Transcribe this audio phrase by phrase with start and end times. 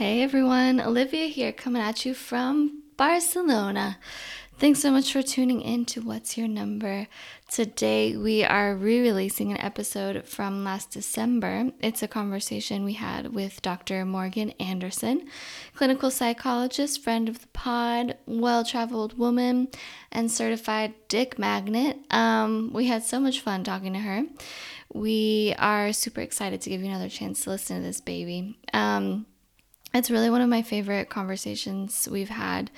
[0.00, 3.98] Hey everyone, Olivia here coming at you from Barcelona.
[4.58, 7.06] Thanks so much for tuning in to What's Your Number.
[7.50, 11.72] Today we are re releasing an episode from last December.
[11.80, 14.06] It's a conversation we had with Dr.
[14.06, 15.28] Morgan Anderson,
[15.74, 19.68] clinical psychologist, friend of the pod, well traveled woman,
[20.10, 21.98] and certified dick magnet.
[22.10, 24.22] Um, we had so much fun talking to her.
[24.94, 28.58] We are super excited to give you another chance to listen to this baby.
[28.72, 29.26] Um,
[29.92, 32.70] it's really one of my favorite conversations we've had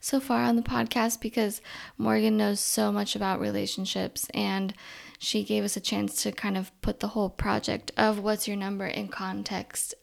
[0.00, 1.60] so far on the podcast because
[1.96, 4.74] Morgan knows so much about relationships and
[5.18, 8.56] she gave us a chance to kind of put the whole project of What's Your
[8.56, 9.94] Number in context.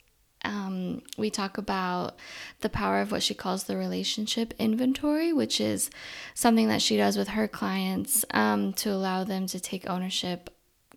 [0.44, 2.18] Um, we talk about
[2.62, 5.90] the power of what she calls the relationship inventory, which is
[6.34, 10.50] something that she does with her clients um, to allow them to take ownership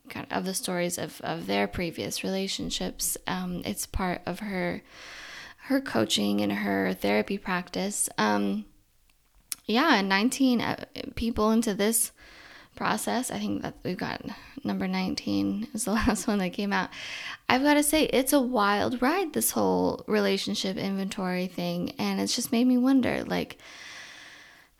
[0.08, 3.16] kind of, of the stories of, of their previous relationships.
[3.26, 4.82] Um, it's part of her
[5.68, 8.08] her coaching and her therapy practice.
[8.16, 8.64] Um,
[9.66, 12.10] yeah, 19 uh, people into this
[12.74, 13.30] process.
[13.30, 14.22] I think that we've got
[14.64, 16.88] number 19 is the last one that came out.
[17.50, 21.92] I've got to say, it's a wild ride, this whole relationship inventory thing.
[21.98, 23.58] And it's just made me wonder like,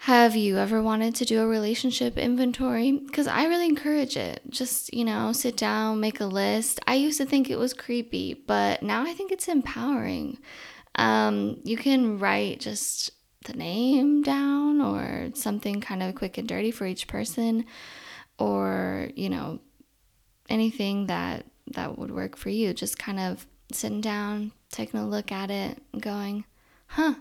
[0.03, 2.93] have you ever wanted to do a relationship inventory?
[2.93, 4.41] Because I really encourage it.
[4.49, 6.81] Just, you know, sit down, make a list.
[6.87, 10.39] I used to think it was creepy, but now I think it's empowering.
[10.99, 13.11] Um, you can write just
[13.45, 17.65] the name down or something kind of quick and dirty for each person
[18.39, 19.61] or, you know,
[20.49, 22.75] anything that that would work for you.
[22.75, 26.45] Just kind of sitting down, taking a look at it, going,
[26.89, 27.15] huh,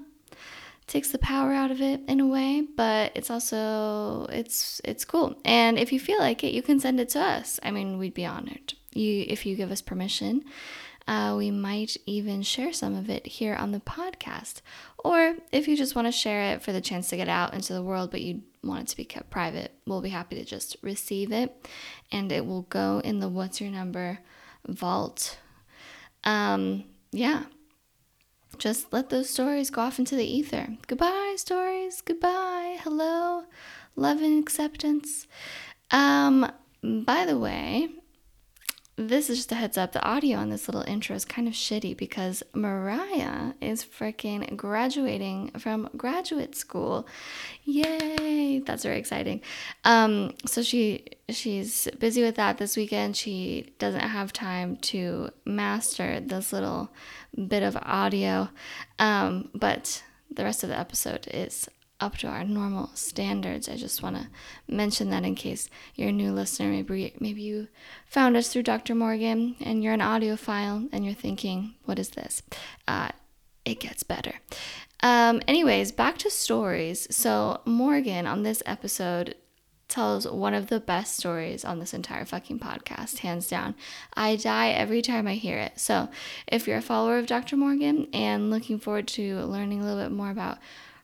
[0.88, 5.36] takes the power out of it in a way but it's also it's it's cool.
[5.46, 7.60] And if you feel like it you can send it to us.
[7.62, 8.74] I mean we'd be honored.
[8.94, 10.44] You if you give us permission
[11.08, 14.62] uh, we might even share some of it here on the podcast.
[14.98, 17.74] Or if you just want to share it for the chance to get out into
[17.74, 20.76] the world, but you want it to be kept private, we'll be happy to just
[20.82, 21.68] receive it
[22.12, 24.20] and it will go in the What's Your Number
[24.68, 25.38] vault.
[26.26, 27.44] Um, yeah.
[28.58, 30.68] Just let those stories go off into the ether.
[30.88, 32.02] Goodbye, stories.
[32.02, 32.78] Goodbye.
[32.82, 33.44] Hello.
[33.96, 35.28] Love and acceptance.
[35.92, 36.52] Um,
[36.84, 37.90] by the way,
[38.98, 41.54] this is just a heads up the audio on this little intro is kind of
[41.54, 47.08] shitty because Mariah is freaking graduating from graduate school.
[47.64, 48.60] Yay!
[48.66, 49.42] That's very exciting.
[49.84, 53.16] Um, so she she's busy with that this weekend.
[53.16, 56.90] She doesn't have time to master this little
[57.48, 58.50] bit of audio.
[58.98, 61.70] Um, but the rest of the episode is
[62.00, 63.68] up to our normal standards.
[63.68, 64.28] I just want to
[64.68, 67.68] mention that in case you're a new listener, maybe maybe you
[68.06, 68.96] found us through Dr.
[68.96, 72.44] Morgan and you're an audiophile and you're thinking, "What is this?"
[72.88, 73.10] Uh,
[73.66, 74.36] it gets better.
[75.02, 77.08] Um, anyways, back to stories.
[77.16, 79.36] So Morgan on this episode
[79.88, 83.76] tells one of the best stories on this entire fucking podcast, hands down.
[84.14, 85.80] I die every time I hear it.
[85.80, 86.10] So,
[86.48, 87.56] if you're a follower of Dr.
[87.56, 90.58] Morgan and looking forward to learning a little bit more about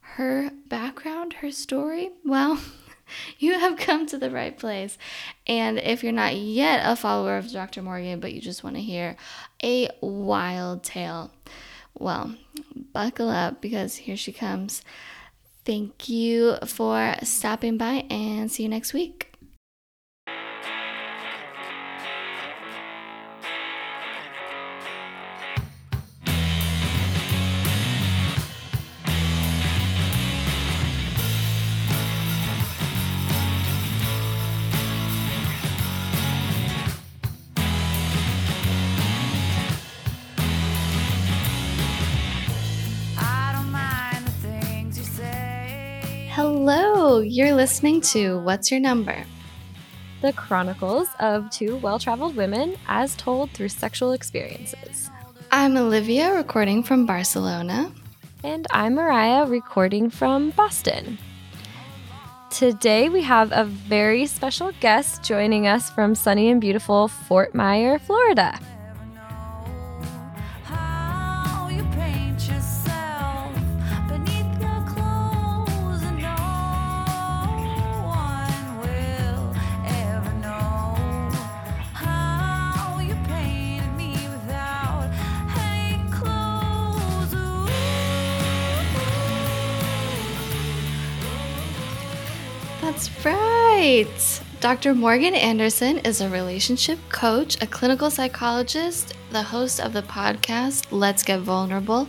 [0.03, 2.59] her background, her story, well,
[3.39, 4.97] you have come to the right place.
[5.47, 7.81] And if you're not yet a follower of Dr.
[7.81, 9.15] Morgan, but you just want to hear
[9.63, 11.31] a wild tale,
[11.97, 12.35] well,
[12.93, 14.83] buckle up because here she comes.
[15.65, 19.32] Thank you for stopping by and see you next week.
[47.23, 49.23] You're listening to What's Your Number?
[50.21, 55.09] The chronicles of two well traveled women as told through sexual experiences.
[55.49, 57.93] I'm Olivia, recording from Barcelona.
[58.43, 61.17] And I'm Mariah, recording from Boston.
[62.49, 68.01] Today we have a very special guest joining us from sunny and beautiful Fort Myers,
[68.01, 68.59] Florida.
[93.03, 94.41] That's right.
[94.61, 94.93] Dr.
[94.93, 101.21] Morgan Anderson is a relationship coach, a clinical psychologist, the host of the podcast Let's
[101.21, 102.07] Get Vulnerable,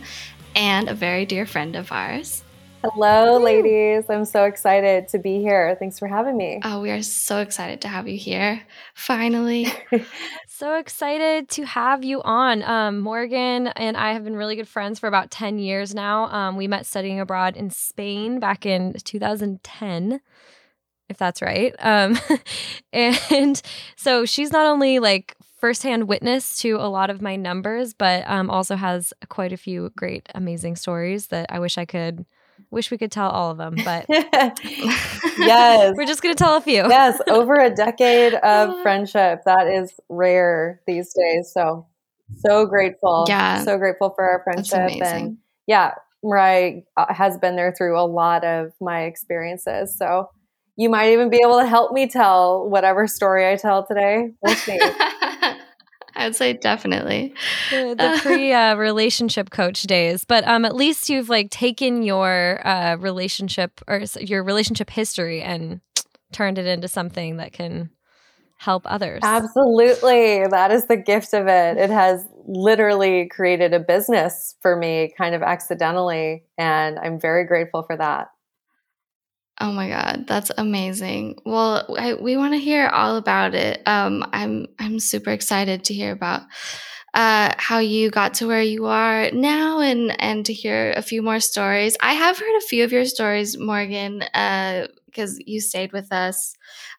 [0.55, 2.45] and a very dear friend of ours.
[2.81, 4.09] Hello, ladies.
[4.09, 5.75] I'm so excited to be here.
[5.77, 6.61] Thanks for having me.
[6.63, 8.61] Oh, we are so excited to have you here.
[8.93, 9.67] Finally.
[10.47, 12.63] so excited to have you on.
[12.63, 16.25] Um, Morgan and I have been really good friends for about 10 years now.
[16.27, 20.21] Um, we met studying abroad in Spain back in 2010
[21.09, 21.73] if that's right.
[21.79, 22.17] Um,
[22.93, 23.61] and
[23.95, 28.49] so she's not only like firsthand witness to a lot of my numbers, but um,
[28.49, 32.25] also has quite a few great, amazing stories that I wish I could
[32.71, 36.61] Wish we could tell all of them, but yes, we're just going to tell a
[36.61, 36.87] few.
[36.89, 39.41] yes, over a decade of friendship.
[39.45, 41.51] That is rare these days.
[41.53, 41.87] So,
[42.37, 43.25] so grateful.
[43.27, 43.63] Yeah.
[43.63, 45.01] So grateful for our friendship.
[45.01, 45.37] And
[45.67, 45.93] yeah,
[46.23, 49.97] Mariah uh, has been there through a lot of my experiences.
[49.97, 50.29] So,
[50.77, 54.31] you might even be able to help me tell whatever story I tell today.
[54.41, 54.79] We'll see.
[56.17, 57.33] I'd say definitely
[57.71, 62.65] the, the pre uh, relationship coach days, but um, at least you've like taken your
[62.65, 65.81] uh, relationship or your relationship history and
[66.31, 67.89] turned it into something that can
[68.57, 69.19] help others.
[69.23, 71.77] Absolutely, that is the gift of it.
[71.77, 77.83] It has literally created a business for me, kind of accidentally, and I'm very grateful
[77.83, 78.29] for that.
[79.61, 81.37] Oh my god, that's amazing.
[81.45, 83.81] Well, I, we want to hear all about it.
[83.87, 86.41] Um, I'm I'm super excited to hear about
[87.13, 91.21] uh, how you got to where you are now, and and to hear a few
[91.21, 91.95] more stories.
[92.01, 96.53] I have heard a few of your stories, Morgan, because uh, you stayed with us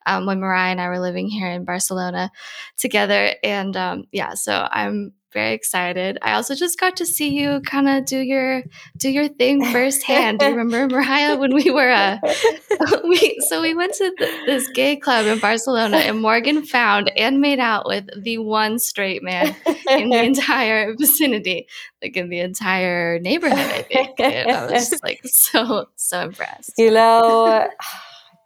[0.06, 2.30] um, when Mariah and I were living here in Barcelona
[2.78, 6.18] together, and um, yeah, so I'm very excited.
[6.22, 8.62] I also just got to see you kind of do your
[8.96, 10.38] do your thing firsthand.
[10.38, 12.18] do you remember Mariah when we were uh,
[13.04, 14.12] we so we went to
[14.46, 19.22] this gay club in Barcelona and Morgan found and made out with the one straight
[19.22, 19.54] man
[19.90, 21.66] in the entire vicinity,
[22.02, 23.58] like in the entire neighborhood.
[23.58, 26.72] I think and I was just like so so impressed.
[26.78, 27.68] You know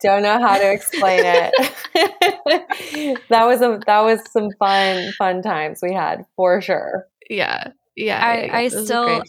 [0.02, 3.18] don't know how to explain it.
[3.28, 7.06] that was a that was some fun fun times we had for sure.
[7.28, 8.24] Yeah, yeah.
[8.24, 9.22] I, I still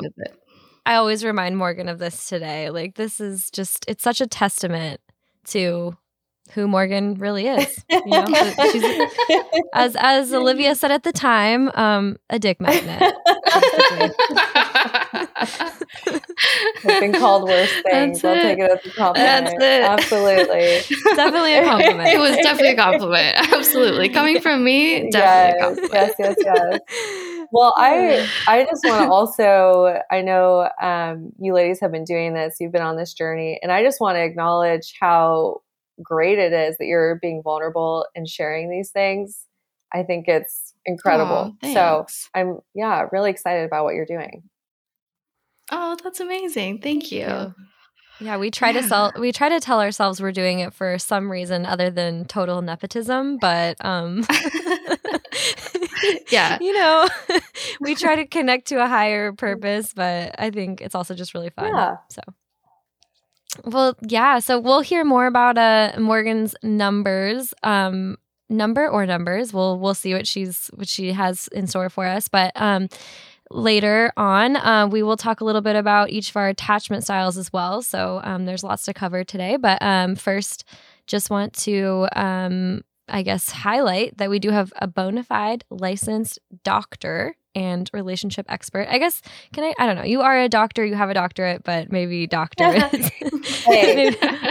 [0.85, 2.69] I always remind Morgan of this today.
[2.69, 4.99] Like this is just it's such a testament
[5.47, 5.95] to
[6.53, 7.83] who Morgan really is.
[7.89, 8.25] You know,
[8.71, 8.83] she's
[9.73, 13.13] as as Olivia said at the time, um, a dick magnet.
[16.83, 18.23] I've been called worse things.
[18.23, 19.45] I'll take it as a compliment.
[19.45, 19.83] That's it.
[19.83, 20.97] Absolutely.
[21.15, 22.09] definitely a compliment.
[22.09, 23.53] It was definitely a compliment.
[23.53, 24.09] Absolutely.
[24.09, 27.47] Coming from me, definitely yes, Yes, yes, yes.
[27.51, 32.33] Well, I I just want to also I know um, you ladies have been doing
[32.33, 32.57] this.
[32.59, 35.61] You've been on this journey, and I just want to acknowledge how
[36.01, 39.45] great it is that you're being vulnerable and sharing these things.
[39.93, 41.55] I think it's incredible.
[41.63, 44.43] so I'm yeah, really excited about what you're doing.
[45.71, 46.81] Oh, that's amazing.
[46.81, 47.53] Thank you.
[48.19, 48.81] Yeah, we try yeah.
[48.81, 52.25] to sell we try to tell ourselves we're doing it for some reason other than
[52.25, 54.23] total nepotism, but um
[56.31, 56.57] yeah.
[56.61, 57.07] You know,
[57.81, 61.49] we try to connect to a higher purpose, but I think it's also just really
[61.49, 61.75] fun.
[61.75, 61.95] Yeah.
[62.09, 62.21] So
[63.65, 64.39] well, yeah.
[64.39, 68.17] So we'll hear more about uh, Morgan's numbers, um,
[68.49, 69.53] number or numbers.
[69.53, 72.27] We'll we'll see what she's what she has in store for us.
[72.27, 72.89] But um,
[73.49, 77.37] later on, uh, we will talk a little bit about each of our attachment styles
[77.37, 77.81] as well.
[77.81, 79.57] So um, there's lots to cover today.
[79.57, 80.63] But um, first,
[81.07, 86.39] just want to um, I guess highlight that we do have a bona fide licensed
[86.63, 88.87] doctor and relationship expert.
[88.89, 89.21] I guess
[89.53, 90.03] can I I don't know.
[90.03, 93.11] You are a doctor, you have a doctorate, but maybe doctor is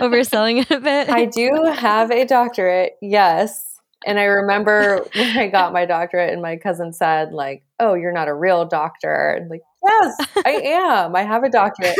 [0.00, 1.08] overselling it a bit.
[1.08, 2.92] I do have a doctorate.
[3.00, 3.66] Yes.
[4.06, 8.12] And I remember when I got my doctorate and my cousin said like, "Oh, you're
[8.12, 11.14] not a real doctor." And like, "Yes, I am.
[11.14, 11.98] I have a doctorate."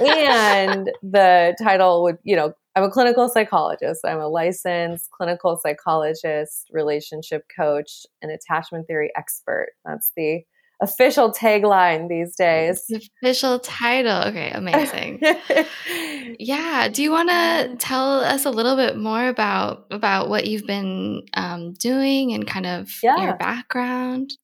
[0.00, 4.02] and the title would, you know, I'm a clinical psychologist.
[4.04, 9.68] I'm a licensed clinical psychologist, relationship coach, and attachment theory expert.
[9.86, 10.42] That's the
[10.82, 12.84] official tagline these days.
[12.86, 14.28] The official title.
[14.28, 15.22] Okay, amazing.
[16.38, 16.88] yeah.
[16.88, 21.22] Do you want to tell us a little bit more about about what you've been
[21.32, 23.16] um, doing and kind of yeah.
[23.22, 24.34] your background?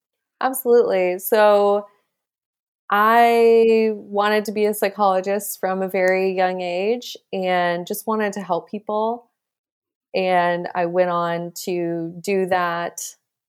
[0.41, 1.19] Absolutely.
[1.19, 1.87] So
[2.95, 8.43] I wanted to be a psychologist from a very young age and just wanted to
[8.43, 9.31] help people.
[10.15, 13.01] And I went on to do that.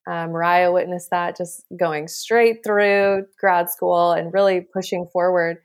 [0.08, 5.58] Um, Mariah witnessed that, just going straight through grad school and really pushing forward.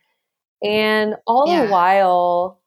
[0.60, 1.66] And all yeah.
[1.66, 2.60] the while,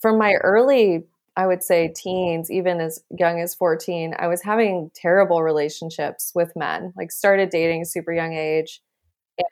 [0.00, 4.90] from my early, I would say, teens, even as young as 14, I was having
[4.96, 8.82] terrible relationships with men, like started dating super young age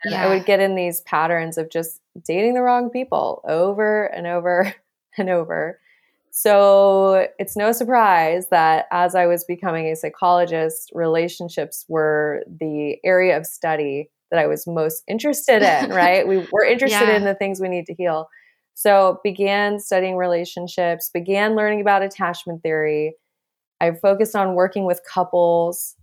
[0.05, 0.25] And yeah.
[0.25, 4.75] I would get in these patterns of just dating the wrong people over and over
[5.19, 5.81] and over.
[6.31, 13.37] So it's no surprise that as I was becoming a psychologist, relationships were the area
[13.37, 16.29] of study that I was most interested in, right?
[16.29, 17.17] we were interested yeah.
[17.17, 18.29] in the things we need to heal.
[18.75, 23.15] So began studying relationships, began learning about attachment theory.
[23.81, 25.97] I focused on working with couples.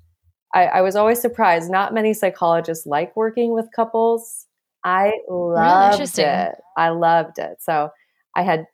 [0.54, 1.70] I, I was always surprised.
[1.70, 4.48] Not many psychologists like working with couples.
[4.84, 6.56] I loved really it.
[6.78, 7.58] I loved it.
[7.62, 7.90] So
[8.36, 8.68] I had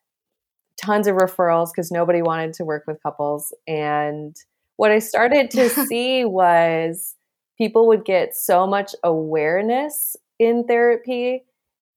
[0.81, 3.53] tons of referrals because nobody wanted to work with couples.
[3.67, 4.35] And
[4.75, 7.15] what I started to see was
[7.57, 11.45] people would get so much awareness in therapy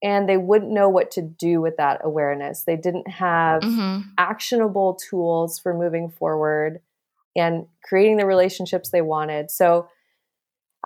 [0.03, 2.63] and they wouldn't know what to do with that awareness.
[2.63, 4.01] They didn't have mm-hmm.
[4.17, 6.79] actionable tools for moving forward
[7.35, 9.51] and creating the relationships they wanted.
[9.51, 9.87] So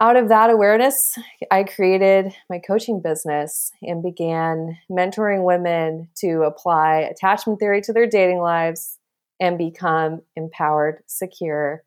[0.01, 1.18] out of that awareness,
[1.51, 8.08] I created my coaching business and began mentoring women to apply attachment theory to their
[8.08, 8.98] dating lives
[9.41, 11.84] and become empowered, secure,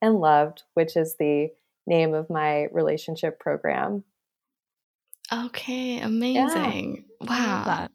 [0.00, 1.50] and loved, which is the
[1.86, 4.04] name of my relationship program.
[5.32, 7.04] Okay, amazing.
[7.20, 7.28] Yeah.
[7.28, 7.62] Wow.
[7.64, 7.92] That.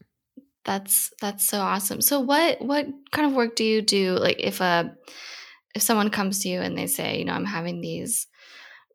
[0.63, 2.01] That's that's so awesome.
[2.01, 4.93] So what what kind of work do you do like if a
[5.77, 8.25] if someone comes to you and they say, you know, I'm having these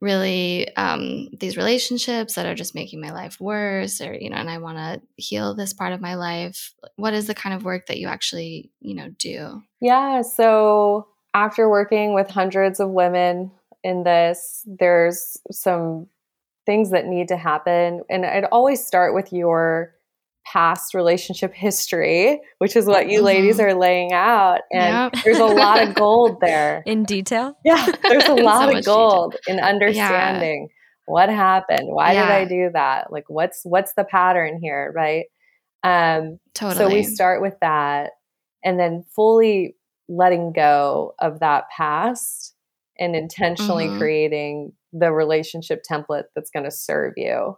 [0.01, 4.51] really um, these relationships that are just making my life worse or you know and
[4.51, 7.87] i want to heal this part of my life what is the kind of work
[7.87, 9.63] that you actually you know do?
[9.81, 13.53] Yeah so after working with hundreds of women
[13.85, 16.09] in this there's some
[16.67, 18.03] things that need to happen.
[18.11, 19.95] And i'd always start with your
[20.45, 23.27] past relationship history, which is what you mm-hmm.
[23.27, 24.61] ladies are laying out.
[24.73, 25.25] And yep.
[25.25, 26.83] there's a lot of gold there.
[26.87, 27.57] In detail?
[27.65, 29.59] Yeah, there's a lot so of gold detail.
[29.59, 30.77] in understanding yeah.
[31.07, 31.89] what happened.
[31.89, 32.27] Why yeah.
[32.27, 33.13] did I do that?
[33.13, 35.27] Like what's what's the pattern here, right?
[35.85, 36.91] Um totally.
[36.91, 38.11] so we start with that
[38.65, 39.77] and then fully
[40.09, 42.55] letting go of that past
[42.99, 43.99] and intentionally mm-hmm.
[43.99, 47.57] creating the relationship template that's going to serve you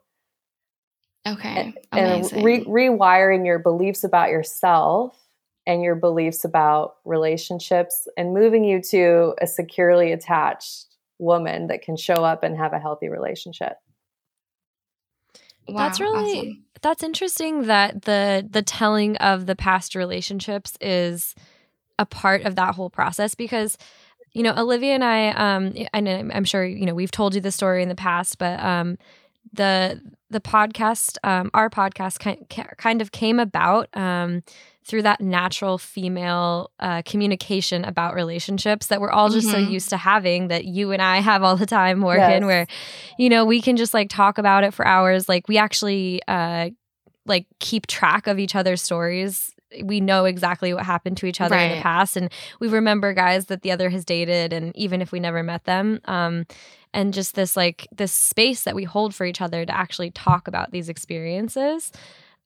[1.26, 1.74] Okay.
[1.92, 5.16] And, re- rewiring your beliefs about yourself
[5.66, 10.86] and your beliefs about relationships and moving you to a securely attached
[11.18, 13.78] woman that can show up and have a healthy relationship.
[15.66, 16.64] Wow, that's really awesome.
[16.82, 21.34] that's interesting that the the telling of the past relationships is
[21.98, 23.78] a part of that whole process because
[24.32, 27.50] you know Olivia and I um and I'm sure you know we've told you the
[27.50, 28.98] story in the past but um
[29.54, 30.00] the
[30.34, 32.18] the podcast, um, our podcast,
[32.76, 34.42] kind of came about um,
[34.84, 39.64] through that natural female uh, communication about relationships that we're all just mm-hmm.
[39.64, 42.44] so used to having that you and I have all the time, Morgan, yes.
[42.44, 42.66] where
[43.16, 45.28] you know we can just like talk about it for hours.
[45.28, 46.70] Like we actually uh,
[47.24, 51.56] like keep track of each other's stories we know exactly what happened to each other
[51.56, 51.64] right.
[51.64, 55.10] in the past and we remember guys that the other has dated and even if
[55.10, 56.44] we never met them um,
[56.94, 60.48] and just this like this space that we hold for each other to actually talk
[60.48, 61.92] about these experiences.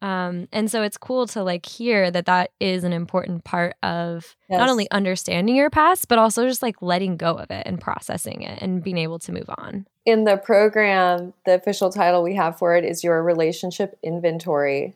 [0.00, 4.36] Um, and so it's cool to like hear that that is an important part of
[4.48, 4.58] yes.
[4.58, 8.42] not only understanding your past but also just like letting go of it and processing
[8.42, 9.86] it and being able to move on.
[10.06, 14.94] In the program the official title we have for it is your relationship inventory.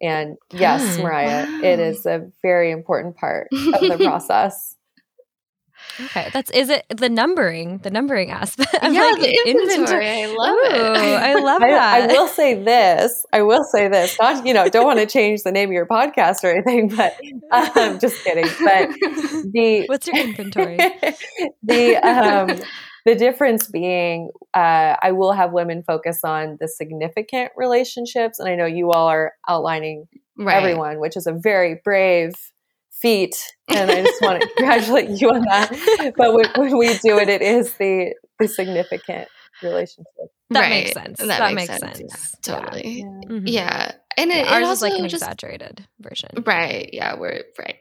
[0.00, 1.60] And yes mariah wow.
[1.62, 4.76] it is a very important part of the process
[6.00, 8.74] Okay, that's is it the numbering, the numbering aspect.
[8.82, 10.08] I'm yeah, like, the inventory.
[10.08, 10.98] I love Ooh, it.
[10.98, 11.72] I love that.
[11.72, 13.26] I, I, will say this.
[13.32, 14.16] I will say this.
[14.20, 17.18] Not you know, don't want to change the name of your podcast or anything, but
[17.50, 18.44] I'm um, just kidding.
[18.44, 18.90] But
[19.52, 20.76] the what's your inventory?
[21.62, 22.60] the um,
[23.04, 28.54] the difference being, uh, I will have women focus on the significant relationships, and I
[28.54, 30.06] know you all are outlining
[30.38, 30.56] right.
[30.56, 32.32] everyone, which is a very brave
[33.02, 33.36] feat
[33.68, 37.28] and i just want to congratulate you on that but when, when, we do it
[37.28, 39.28] it is the the significant
[39.62, 40.06] relationship
[40.50, 40.70] that right.
[40.70, 42.36] makes sense that, that makes, makes sense, sense.
[42.46, 43.46] Yeah, totally yeah, mm-hmm.
[43.46, 43.92] yeah.
[44.16, 46.30] And it, yeah, ours it is like an just, exaggerated version.
[46.44, 47.76] Right yeah we're right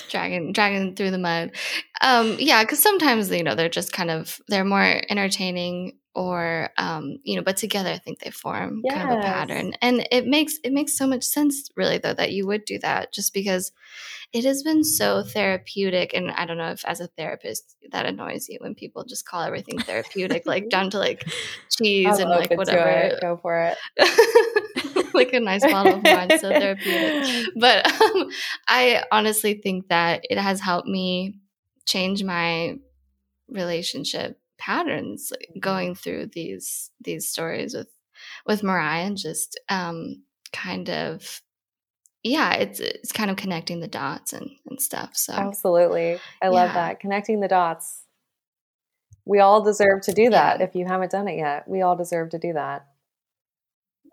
[0.10, 1.52] dragging dragging through the mud.
[2.00, 7.18] Um yeah because sometimes you know they're just kind of they're more entertaining or um,
[7.24, 8.94] you know but together i think they form yes.
[8.94, 9.72] kind of a pattern.
[9.82, 13.12] And it makes it makes so much sense really though that you would do that
[13.12, 13.72] just because
[14.32, 16.14] it has been so therapeutic.
[16.14, 19.42] And i don't know if as a therapist that annoys you when people just call
[19.42, 21.28] everything therapeutic like down to like
[21.70, 23.18] cheese and like whatever.
[23.20, 23.78] Go for it
[25.18, 28.28] like a nice bottle of wine so therapeutic but um,
[28.68, 31.38] i honestly think that it has helped me
[31.86, 32.74] change my
[33.48, 37.88] relationship patterns going through these these stories with
[38.46, 41.42] with Mariah and just um, kind of
[42.22, 45.10] yeah, it's it's kind of connecting the dots and, and stuff.
[45.14, 46.74] So absolutely, I love yeah.
[46.88, 48.02] that connecting the dots.
[49.26, 50.58] We all deserve to do that.
[50.58, 50.66] Yeah.
[50.66, 52.86] If you haven't done it yet, we all deserve to do that.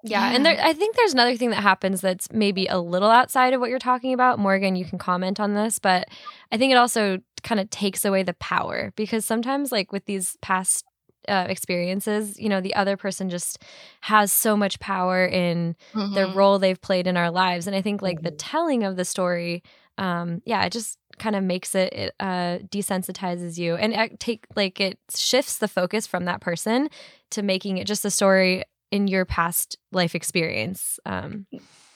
[0.03, 0.36] Yeah, yeah.
[0.36, 3.60] and there, I think there's another thing that happens that's maybe a little outside of
[3.60, 4.39] what you're talking about.
[4.39, 6.08] Morgan, you can comment on this, but
[6.51, 10.38] I think it also kind of takes away the power because sometimes, like with these
[10.41, 10.86] past
[11.27, 13.63] uh, experiences, you know, the other person just
[14.01, 16.13] has so much power in mm-hmm.
[16.13, 18.25] the role they've played in our lives, and I think like mm-hmm.
[18.25, 19.63] the telling of the story,
[19.98, 24.48] um, yeah, it just kind of makes it, it uh, desensitizes you and it take
[24.55, 26.89] like it shifts the focus from that person
[27.29, 31.00] to making it just a story in your past life experience.
[31.05, 31.48] Um,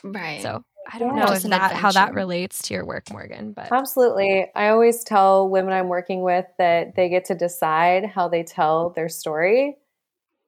[0.03, 0.41] right.
[0.41, 3.53] So I don't yeah, know if that, how that relates to your work, Morgan.
[3.53, 8.27] But absolutely, I always tell women I'm working with that they get to decide how
[8.27, 9.77] they tell their story,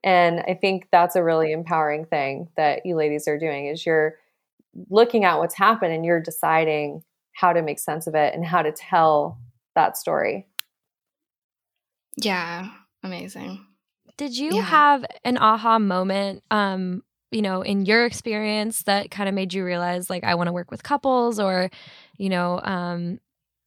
[0.04, 3.66] and I think that's a really empowering thing that you ladies are doing.
[3.66, 4.16] Is you're
[4.90, 7.02] looking at what's happened and you're deciding
[7.32, 9.38] how to make sense of it and how to tell
[9.74, 10.46] that story.
[12.16, 12.70] Yeah,
[13.02, 13.64] amazing.
[14.18, 14.62] Did you yeah.
[14.62, 19.64] have an aha moment, um, you know, in your experience that kind of made you
[19.64, 21.70] realize like I want to work with couples or,
[22.18, 23.20] you know, um,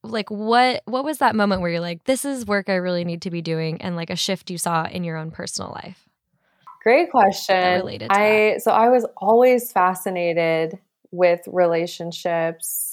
[0.03, 3.21] like what what was that moment where you're like this is work I really need
[3.21, 6.05] to be doing and like a shift you saw in your own personal life?
[6.83, 8.01] Great question.
[8.09, 10.79] I so I was always fascinated
[11.11, 12.90] with relationships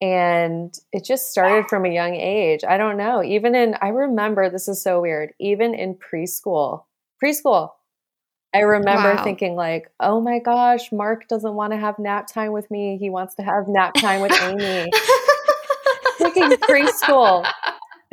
[0.00, 2.60] and it just started from a young age.
[2.68, 3.22] I don't know.
[3.22, 6.84] Even in, I remember, this is so weird, even in preschool,
[7.22, 7.70] preschool,
[8.54, 9.22] I remember wow.
[9.22, 12.96] thinking, like, oh my gosh, Mark doesn't want to have nap time with me.
[12.98, 14.90] He wants to have nap time with Amy.
[16.18, 17.46] thinking preschool.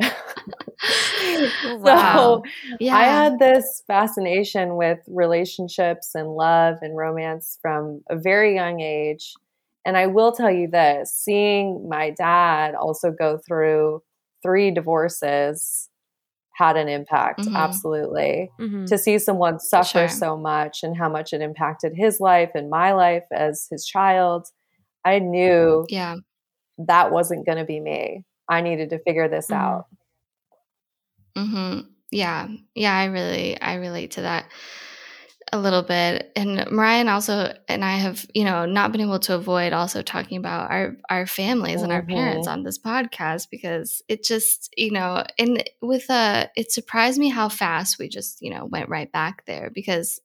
[1.78, 2.42] wow.
[2.42, 2.42] So
[2.78, 2.96] yeah.
[2.96, 9.34] I had this fascination with relationships and love and romance from a very young age.
[9.84, 14.02] And I will tell you this seeing my dad also go through
[14.42, 15.88] three divorces
[16.54, 17.56] had an impact, mm-hmm.
[17.56, 18.50] absolutely.
[18.60, 18.84] Mm-hmm.
[18.86, 20.08] To see someone suffer sure.
[20.08, 24.46] so much and how much it impacted his life and my life as his child,
[25.04, 26.16] I knew yeah.
[26.78, 28.24] that wasn't going to be me.
[28.48, 29.54] I needed to figure this mm-hmm.
[29.54, 29.86] out.
[31.36, 31.80] hmm
[32.12, 32.48] Yeah.
[32.74, 34.46] Yeah, I really I relate to that
[35.54, 39.20] a little bit and mariah and also and i have you know not been able
[39.20, 41.84] to avoid also talking about our our families mm-hmm.
[41.84, 42.58] and our parents mm-hmm.
[42.58, 47.48] on this podcast because it just you know and with uh it surprised me how
[47.48, 50.20] fast we just you know went right back there because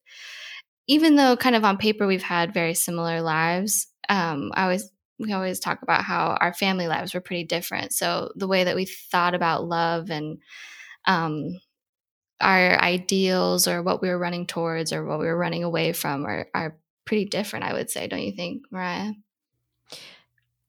[0.87, 4.89] even though kind of on paper we've had very similar lives um i always
[5.19, 8.75] we always talk about how our family lives were pretty different so the way that
[8.75, 10.39] we thought about love and
[11.05, 11.59] um
[12.41, 16.25] our ideals or what we were running towards or what we were running away from
[16.25, 19.13] are, are pretty different, I would say, don't you think, Mariah?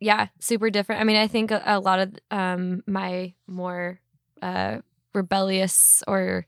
[0.00, 1.00] Yeah, super different.
[1.00, 4.00] I mean, I think a, a lot of um, my more
[4.40, 4.78] uh,
[5.14, 6.46] rebellious or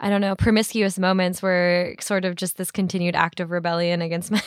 [0.00, 4.30] I don't know, promiscuous moments were sort of just this continued act of rebellion against
[4.30, 4.42] my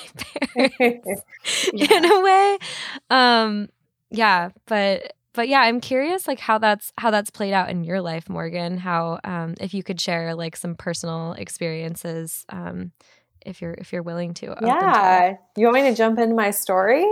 [0.77, 1.23] parents
[1.73, 1.93] yeah.
[1.93, 2.57] in a way.
[3.09, 3.69] Um,
[4.09, 8.01] yeah, but but yeah, I'm curious like how that's how that's played out in your
[8.01, 8.77] life, Morgan.
[8.77, 12.91] How um, if you could share like some personal experiences, um,
[13.45, 14.55] if you're if you're willing to.
[14.61, 17.05] Yeah, to you want me to jump into my story?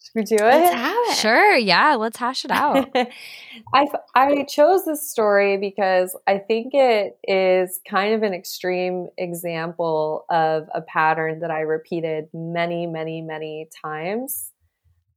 [0.00, 0.42] Should we do it?
[0.42, 1.16] Let's have it.
[1.16, 1.56] Sure.
[1.56, 2.88] Yeah, let's hash it out.
[3.74, 10.24] I I chose this story because I think it is kind of an extreme example
[10.30, 14.52] of a pattern that I repeated many, many, many times.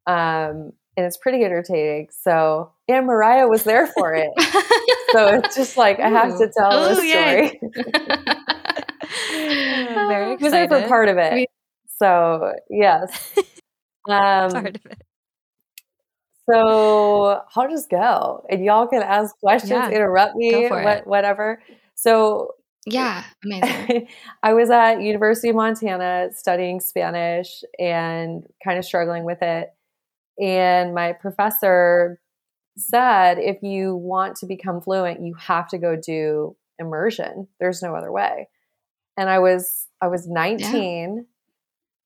[0.08, 2.10] Um, and it's pretty entertaining.
[2.12, 4.30] So, and Mariah was there for it.
[5.12, 6.04] so it's just like Ooh.
[6.04, 7.60] I have to tell Ooh, this story.
[9.32, 10.42] Very excited.
[10.42, 11.50] Was there for part of it.
[11.98, 13.36] So yes,
[14.10, 15.02] um, part of it.
[16.50, 19.90] So I'll just go, and y'all can ask questions, yeah.
[19.90, 21.62] interrupt me, what, whatever.
[21.96, 22.56] So
[22.88, 24.08] yeah, amazing.
[24.42, 29.72] I was at University of Montana studying Spanish and kind of struggling with it
[30.40, 32.20] and my professor
[32.78, 37.48] said, if you want to become fluent, you have to go do immersion.
[37.60, 38.50] There's no other way.
[39.18, 41.26] And I was I was 19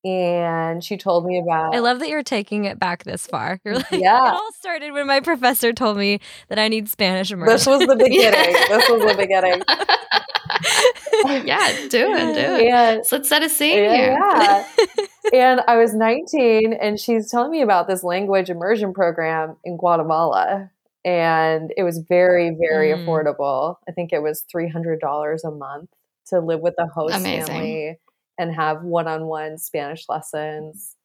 [0.04, 0.70] yeah.
[0.70, 3.60] and she told me about I love that you're taking it back this far.
[3.64, 4.18] You're like yeah.
[4.18, 7.54] it all started when my professor told me that I need Spanish immersion.
[7.54, 8.52] This was the beginning.
[8.68, 9.62] this was the beginning.
[11.44, 12.72] yeah, do it, do it.
[12.72, 14.16] And, so let's set a scene yeah, here.
[14.18, 15.06] Yeah.
[15.32, 20.70] and I was 19, and she's telling me about this language immersion program in Guatemala.
[21.04, 23.04] And it was very, very mm.
[23.04, 23.76] affordable.
[23.88, 24.98] I think it was $300
[25.44, 25.90] a month
[26.28, 27.46] to live with a host Amazing.
[27.46, 27.98] family
[28.38, 30.96] and have one-on-one Spanish lessons.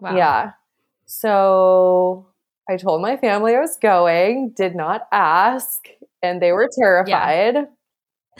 [0.00, 0.16] Wow.
[0.16, 0.50] Yeah.
[1.06, 2.26] So
[2.68, 5.86] I told my family I was going, did not ask,
[6.22, 7.68] and they were terrified.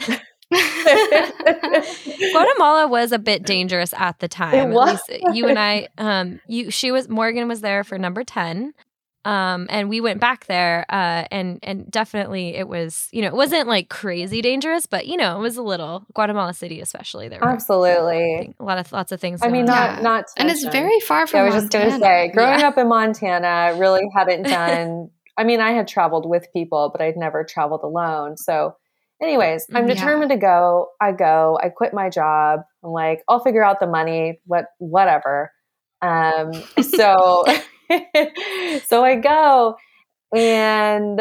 [0.07, 0.19] Yeah.
[2.31, 4.53] Guatemala was a bit dangerous at the time.
[4.53, 8.73] At least you and I, um, you, she was Morgan was there for number ten,
[9.25, 13.33] um, and we went back there, uh, and and definitely it was, you know, it
[13.33, 17.43] wasn't like crazy dangerous, but you know, it was a little Guatemala City, especially there.
[17.43, 19.41] Absolutely, a lot of lots of things.
[19.41, 20.01] I mean, not yeah.
[20.01, 21.39] not, and it's very far from.
[21.39, 21.85] Yeah, I was Montana.
[21.85, 22.67] just going to say, growing yeah.
[22.67, 25.09] up in Montana, really hadn't done.
[25.37, 28.75] I mean, I had traveled with people, but I'd never traveled alone, so
[29.21, 30.35] Anyways, I'm determined yeah.
[30.35, 30.89] to go.
[31.01, 31.57] I go.
[31.63, 32.61] I quit my job.
[32.83, 34.41] I'm like, I'll figure out the money.
[34.45, 35.51] What, whatever.
[36.01, 36.51] Um,
[36.81, 37.45] so,
[38.85, 39.77] so I go,
[40.35, 41.19] and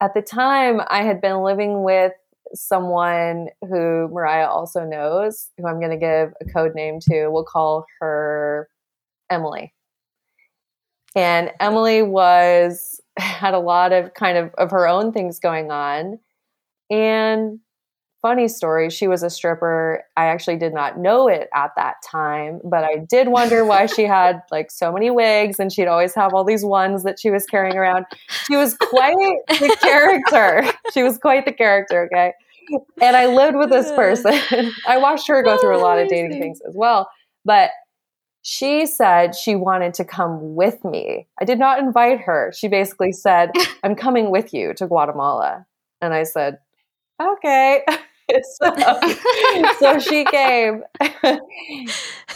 [0.00, 2.12] at the time, I had been living with
[2.52, 7.28] someone who Mariah also knows, who I'm going to give a code name to.
[7.28, 8.68] We'll call her
[9.30, 9.72] Emily.
[11.14, 16.18] And Emily was had a lot of kind of of her own things going on
[16.90, 17.60] and
[18.26, 20.02] funny story, she was a stripper.
[20.16, 24.02] I actually did not know it at that time, but I did wonder why she
[24.18, 27.46] had like so many wigs and she'd always have all these ones that she was
[27.46, 28.04] carrying around.
[28.46, 30.64] She was quite the character.
[30.92, 32.32] She was quite the character, okay?
[33.00, 34.32] And I lived with this person.
[34.88, 37.10] I watched her go through a lot of dating things as well,
[37.44, 37.70] but
[38.42, 41.26] she said she wanted to come with me.
[41.40, 42.52] I did not invite her.
[42.56, 43.50] She basically said,
[43.82, 45.66] I'm coming with you to Guatemala.
[46.00, 46.58] And I said,
[47.20, 47.84] okay.
[48.58, 48.74] so,
[49.78, 50.82] so she came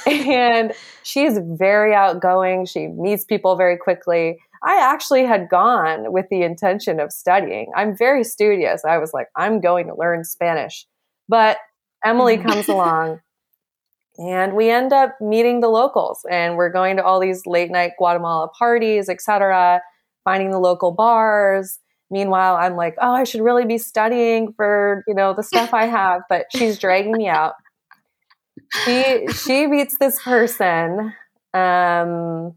[0.06, 2.66] and she's very outgoing.
[2.66, 4.38] She meets people very quickly.
[4.62, 7.72] I actually had gone with the intention of studying.
[7.74, 8.84] I'm very studious.
[8.84, 10.86] I was like, I'm going to learn Spanish.
[11.28, 11.58] But
[12.04, 12.46] Emily mm.
[12.46, 13.20] comes along
[14.18, 17.92] and we end up meeting the locals and we're going to all these late night
[17.96, 19.80] Guatemala parties, etc.,
[20.24, 21.78] finding the local bars
[22.10, 25.86] Meanwhile, I'm like, oh, I should really be studying for, you know, the stuff I
[25.86, 27.54] have, but she's dragging me out.
[28.84, 31.12] She she meets this person,
[31.54, 32.54] um,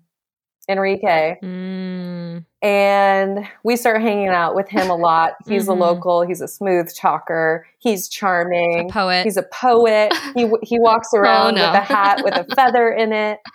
[0.69, 1.37] Enrique.
[1.43, 2.45] Mm.
[2.61, 5.33] And we start hanging out with him a lot.
[5.47, 5.71] He's mm-hmm.
[5.71, 6.21] a local.
[6.25, 7.67] He's a smooth talker.
[7.79, 8.87] He's charming.
[8.89, 9.23] A poet.
[9.23, 10.13] He's a poet.
[10.35, 11.71] He he walks oh, around oh, no.
[11.71, 13.39] with a hat with a feather in it.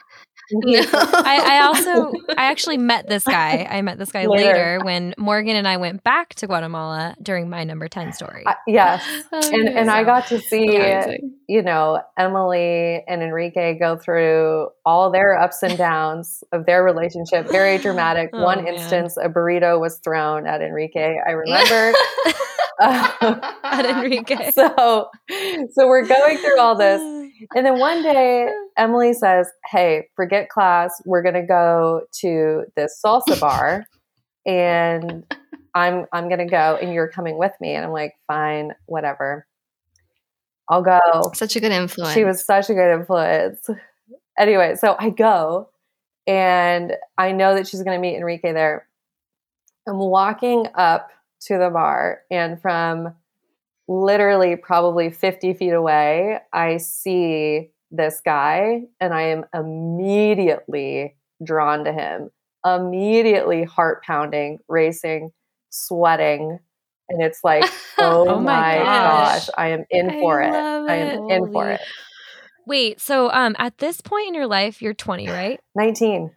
[0.69, 0.81] No.
[0.93, 3.67] I, I, also I actually met this guy.
[3.71, 4.45] I met this guy later.
[4.45, 4.81] later.
[4.83, 8.45] when Morgan and I went back to Guatemala during my number 10 story.
[8.47, 9.05] Uh, yes.
[9.31, 9.93] Oh, and and so.
[9.93, 11.35] I got to see Amazing.
[11.49, 17.49] you know Emily and Enrique go through all their ups and downs of their relationship.
[17.51, 18.31] Very dramatic.
[18.33, 18.75] Oh, One man.
[18.75, 21.19] instance a burrito was thrown at Enrique.
[21.27, 21.93] I remember
[22.81, 24.51] at Enrique.
[24.53, 25.09] So
[25.73, 27.01] so we're going through all this
[27.55, 31.01] and then one day, Emily says, Hey, forget class.
[31.05, 33.85] We're going to go to this salsa bar
[34.47, 35.25] and
[35.75, 37.75] I'm, I'm going to go and you're coming with me.
[37.75, 39.47] And I'm like, fine, whatever.
[40.69, 41.01] I'll go.
[41.35, 42.15] Such a good influence.
[42.15, 43.69] She was such a good influence.
[44.39, 45.71] Anyway, so I go
[46.27, 48.87] and I know that she's going to meet Enrique there.
[49.87, 51.11] I'm walking up
[51.43, 53.15] to the bar and from
[53.89, 61.93] literally probably 50 feet away, I see this guy and I am immediately drawn to
[61.93, 62.31] him,
[62.65, 65.31] immediately heart pounding, racing,
[65.71, 66.59] sweating.
[67.09, 67.65] And it's like,
[67.99, 69.47] oh, oh my, gosh.
[69.47, 69.51] gosh.
[69.57, 70.91] I am in for I it.
[70.91, 71.81] I am in for it.
[72.67, 75.59] Wait, so um at this point in your life, you're 20, right?
[75.75, 76.31] 19.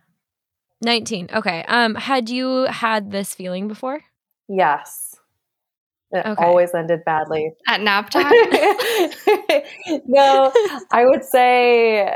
[0.81, 1.29] 19.
[1.33, 1.65] Okay.
[1.67, 4.01] Um had you had this feeling before?
[4.47, 5.10] Yes.
[6.13, 6.43] It okay.
[6.43, 7.51] always ended badly.
[7.67, 8.31] At nap time?
[10.07, 10.51] no,
[10.91, 12.15] I would say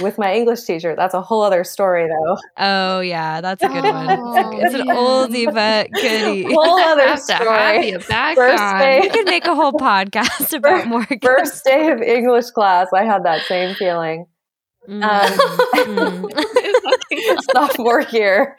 [0.00, 0.94] with my English teacher.
[0.96, 2.38] That's a whole other story, though.
[2.58, 4.02] Oh yeah, that's a good one.
[4.34, 6.44] Oh, it's an oldie but goodie.
[6.52, 7.92] Whole other story.
[7.98, 11.06] First day, we could make a whole podcast about more.
[11.22, 14.26] First day of English class, I had that same feeling.
[14.88, 15.04] Mm.
[15.04, 17.42] Um, mm.
[17.52, 18.56] sophomore year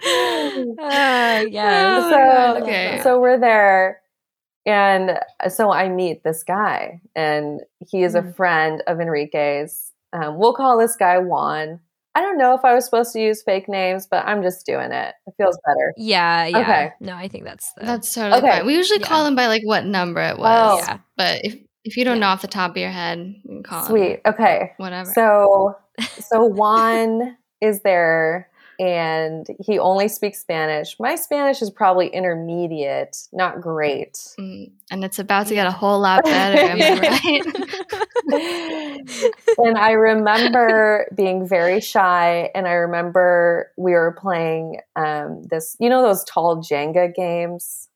[0.04, 1.98] uh, yeah.
[1.98, 3.00] Oh, so, okay.
[3.02, 4.00] so we're there.
[4.66, 8.28] And so I meet this guy, and he is mm-hmm.
[8.28, 9.92] a friend of Enrique's.
[10.12, 11.80] Um, we'll call this guy Juan.
[12.14, 14.90] I don't know if I was supposed to use fake names, but I'm just doing
[14.90, 15.14] it.
[15.26, 15.94] It feels better.
[15.96, 16.58] Yeah, yeah.
[16.58, 16.92] Okay.
[17.00, 17.86] No, I think that's the...
[17.86, 18.58] that's totally okay.
[18.58, 18.66] fine.
[18.66, 19.06] We usually yeah.
[19.06, 20.82] call him by like what number it was.
[20.82, 20.84] Oh.
[20.84, 20.98] Yeah.
[21.16, 22.22] But if if you don't yeah.
[22.22, 24.14] know off the top of your head, you can call Sweet.
[24.14, 24.20] him.
[24.26, 24.72] Okay.
[24.78, 25.10] Whatever.
[25.14, 25.76] So
[26.18, 30.96] so Juan is there and he only speaks Spanish.
[31.00, 34.14] My Spanish is probably intermediate, not great.
[34.38, 37.46] Mm, and it's about to get a whole lot better, am I right?
[39.58, 45.88] and I remember being very shy, and I remember we were playing um, this, you
[45.88, 47.88] know, those tall Jenga games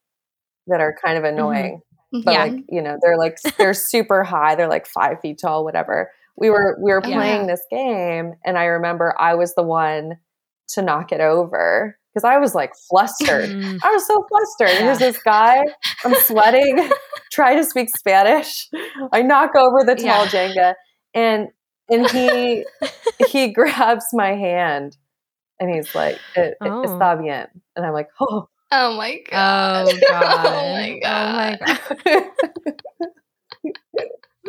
[0.66, 1.35] that are kind of mm-hmm.
[1.35, 1.83] annoying.
[2.14, 2.25] Mm-hmm.
[2.25, 2.45] But yeah.
[2.45, 4.55] like, you know, they're like they're super high.
[4.57, 7.47] They're like five feet tall, whatever we were we were playing yeah.
[7.47, 10.18] this game and i remember i was the one
[10.68, 13.51] to knock it over because i was like flustered.
[13.51, 13.79] Mm.
[13.83, 14.77] i was so flustered.
[14.77, 14.85] Yeah.
[14.85, 15.62] here's this guy
[16.05, 16.88] i'm sweating
[17.33, 18.68] try to speak spanish.
[19.12, 20.31] I knock over the tall yeah.
[20.31, 20.75] jenga
[21.14, 21.48] and
[21.88, 22.64] and he
[23.29, 24.96] he grabs my hand
[25.59, 26.83] and he's like it, oh.
[26.85, 27.46] está bien.
[27.77, 28.48] And i'm like oh.
[28.75, 31.59] Oh my god oh god oh my god.
[32.07, 32.22] Oh my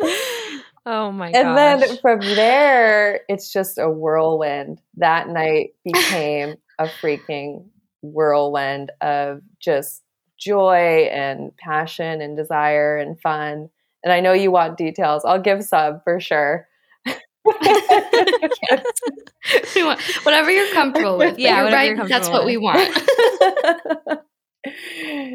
[0.00, 1.38] god Oh my god.
[1.38, 4.80] And then from there, it's just a whirlwind.
[4.96, 7.66] That night became a freaking
[8.02, 10.02] whirlwind of just
[10.38, 13.70] joy and passion and desire and fun.
[14.02, 15.24] And I know you want details.
[15.24, 16.68] I'll give some for sure.
[20.22, 21.38] whatever you're comfortable with.
[21.44, 22.08] Yeah, you're right.
[22.08, 22.94] That's what we want.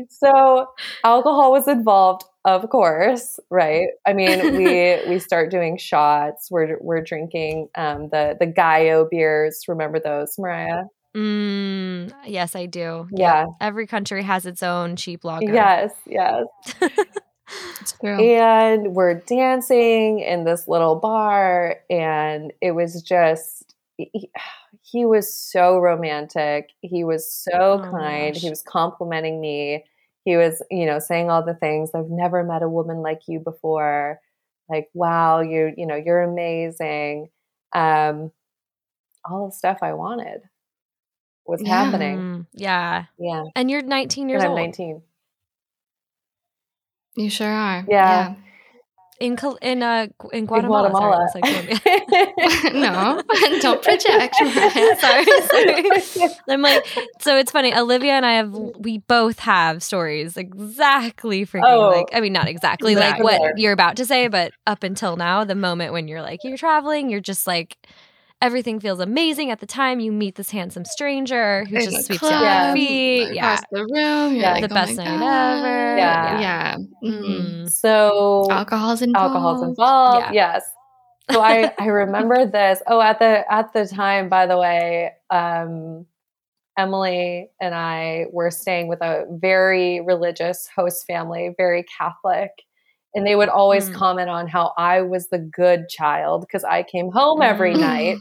[0.09, 0.67] So
[1.03, 3.89] alcohol was involved of course, right?
[4.05, 6.49] I mean, we we start doing shots.
[6.49, 9.65] We're we're drinking um, the the Gallo beers.
[9.67, 10.85] Remember those, Mariah?
[11.15, 13.07] Mm, yes, I do.
[13.11, 13.47] Yeah.
[13.59, 15.51] Every country has its own cheap lager.
[15.51, 16.45] Yes, yes.
[17.81, 18.23] it's true.
[18.23, 23.75] And we're dancing in this little bar, and it was just.
[24.91, 26.69] He, he was so romantic.
[26.81, 28.35] He was so oh kind.
[28.35, 29.85] He was complimenting me
[30.25, 31.91] he was, you know, saying all the things.
[31.95, 34.19] I've never met a woman like you before.
[34.69, 37.29] Like, wow, you, you know, you're amazing.
[37.73, 38.31] Um,
[39.25, 40.41] all the stuff I wanted
[41.45, 41.83] was yeah.
[41.83, 42.45] happening.
[42.53, 43.05] Yeah.
[43.17, 43.45] Yeah.
[43.55, 44.59] And you're 19 years and I'm old.
[44.59, 45.01] 19.
[47.15, 47.85] You sure are.
[47.87, 48.29] Yeah.
[48.29, 48.35] yeah
[49.19, 50.87] in in uh in Guatemala.
[50.87, 51.27] In Guatemala.
[51.29, 53.21] Sorry, no,
[53.61, 54.35] don't project.
[54.99, 56.29] sorry, sorry.
[56.47, 56.85] I'm like,
[57.19, 57.75] so it's funny.
[57.75, 62.07] Olivia and I have we both have stories exactly freaking oh, like.
[62.13, 65.55] I mean, not exactly like what you're about to say, but up until now, the
[65.55, 67.77] moment when you're like you're traveling, you're just like
[68.41, 72.27] everything feels amazing at the time you meet this handsome stranger who just sweeps you
[72.29, 73.33] off your feet.
[73.33, 73.59] Yeah.
[73.71, 74.35] the room.
[74.35, 74.53] yeah.
[74.53, 75.97] Like, the oh best night ever.
[75.97, 76.39] Yeah.
[76.39, 76.75] Yeah.
[77.03, 77.09] Mm-hmm.
[77.09, 77.67] mm-hmm.
[77.67, 79.35] So alcohol's involved.
[79.35, 80.27] Alcohol's involved.
[80.27, 80.31] Yeah.
[80.31, 80.63] Yes.
[81.31, 82.81] So I, I remember this.
[82.87, 86.05] Oh, at the at the time, by the way, um,
[86.77, 92.51] Emily and I were staying with a very religious host family, very Catholic
[93.15, 93.95] and they would always mm.
[93.95, 97.79] comment on how I was the good child because I came home every mm.
[97.79, 98.19] night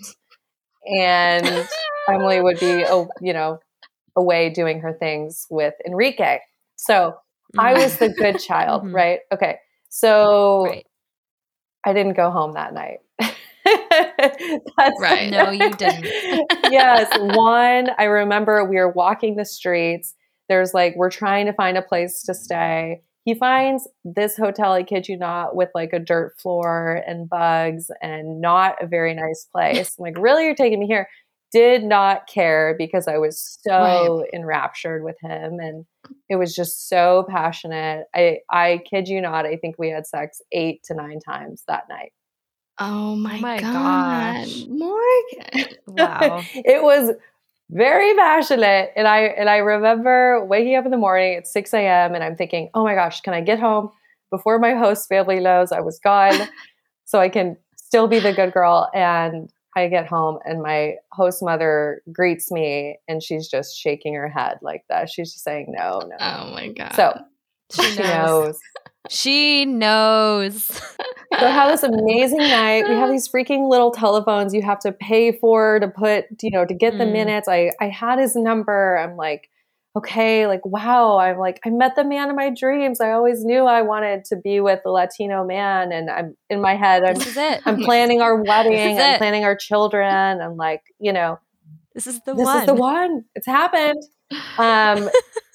[0.86, 1.68] and
[2.08, 2.84] Emily would be
[3.20, 3.58] you know
[4.16, 6.40] away doing her things with Enrique.
[6.76, 7.16] So
[7.56, 8.94] I was the good child, mm-hmm.
[8.94, 9.20] right?
[9.32, 9.58] Okay.
[9.88, 10.86] So right.
[11.84, 12.98] I didn't go home that night.
[13.18, 15.30] That's right.
[15.30, 16.04] No, you didn't.
[16.70, 17.10] yes.
[17.18, 20.14] One, I remember we were walking the streets.
[20.48, 24.82] There's like, we're trying to find a place to stay he finds this hotel, I
[24.82, 29.46] kid you not, with like a dirt floor and bugs and not a very nice
[29.52, 29.96] place.
[29.98, 30.46] I'm like, really?
[30.46, 31.06] You're taking me here?
[31.52, 34.30] Did not care because I was so right.
[34.32, 35.84] enraptured with him and
[36.30, 38.06] it was just so passionate.
[38.14, 41.84] I I kid you not, I think we had sex eight to nine times that
[41.90, 42.12] night.
[42.78, 44.46] Oh my, oh my god.
[44.46, 44.64] Gosh.
[44.68, 45.76] Morgan.
[45.86, 46.42] Wow.
[46.54, 47.12] it was
[47.70, 48.92] very passionate.
[48.96, 52.14] And I and I remember waking up in the morning at 6 a.m.
[52.14, 53.90] and I'm thinking, oh my gosh, can I get home
[54.30, 56.48] before my host family knows I was gone
[57.04, 58.90] so I can still be the good girl?
[58.94, 64.28] And I get home and my host mother greets me and she's just shaking her
[64.28, 65.10] head like that.
[65.10, 66.16] She's just saying, no, no.
[66.18, 66.94] Oh my God.
[66.94, 67.18] So
[67.70, 68.58] she, she knows.
[69.08, 70.64] She knows.
[70.64, 72.88] so have this amazing night.
[72.88, 76.64] We have these freaking little telephones you have to pay for to put, you know,
[76.64, 77.12] to get the mm.
[77.12, 77.48] minutes.
[77.48, 78.98] I I had his number.
[78.98, 79.50] I'm like,
[79.96, 81.18] okay, like wow.
[81.18, 83.00] I'm like, I met the man of my dreams.
[83.00, 86.74] I always knew I wanted to be with a Latino man, and I'm in my
[86.76, 87.04] head.
[87.04, 87.62] I'm this is it.
[87.64, 88.98] I'm planning our wedding.
[88.98, 89.18] I'm it.
[89.18, 90.40] planning our children.
[90.40, 91.38] I'm like, you know,
[91.94, 92.60] this is the this one.
[92.60, 93.24] is the one.
[93.34, 94.02] It's happened.
[94.58, 95.08] Um,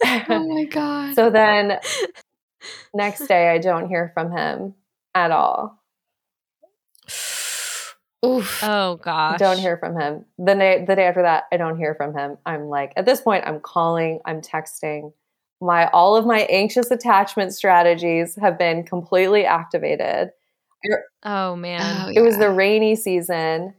[0.03, 1.13] oh my god.
[1.13, 1.77] So then
[2.93, 4.75] Next day, I don't hear from him
[5.15, 5.83] at all.
[8.25, 8.63] Oof.
[8.63, 9.37] Oh gosh.
[9.37, 10.25] Don't hear from him.
[10.37, 12.37] The day the day after that, I don't hear from him.
[12.45, 15.11] I'm like at this point I'm calling, I'm texting.
[15.59, 20.29] My all of my anxious attachment strategies have been completely activated.
[21.23, 21.81] Oh man.
[21.81, 22.19] Oh, yeah.
[22.19, 23.73] It was the rainy season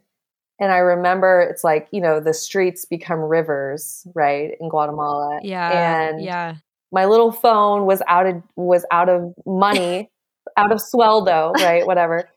[0.60, 5.40] And I remember it's like, you know, the streets become rivers, right, in Guatemala.
[5.42, 6.08] Yeah.
[6.08, 6.56] And yeah.
[6.94, 10.10] My little phone was out of was out of money,
[10.56, 11.84] out of sweldo, right?
[11.84, 12.30] Whatever.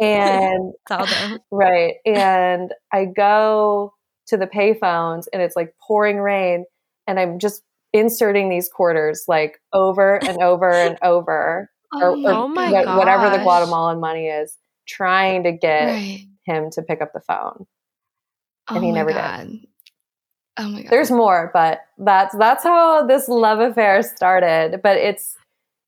[0.00, 0.72] And
[1.52, 1.94] right.
[2.04, 3.94] And I go
[4.26, 6.64] to the payphones and it's like pouring rain
[7.06, 12.32] and I'm just inserting these quarters like over and over and over oh, or, or
[12.32, 14.56] oh my wh- whatever the Guatemalan money is,
[14.88, 16.26] trying to get right.
[16.46, 17.66] him to pick up the phone.
[18.68, 19.48] And oh he never God.
[19.48, 19.66] did.
[20.60, 20.90] Oh my god.
[20.90, 25.36] There's more, but that's that's how this love affair started, but it's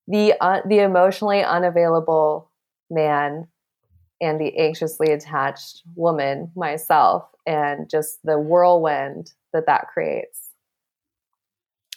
[0.09, 2.51] the uh, the emotionally unavailable
[2.91, 3.49] man
[4.21, 10.53] and the anxiously attached woman myself and just the whirlwind that that creates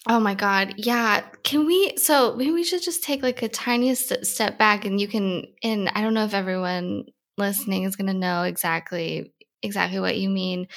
[0.07, 0.75] Oh my God.
[0.77, 1.21] Yeah.
[1.43, 1.97] Can we?
[1.97, 5.89] So maybe we should just take like a tiniest step back and you can, and
[5.95, 7.05] I don't know if everyone
[7.37, 10.67] listening is going to know exactly exactly what you mean.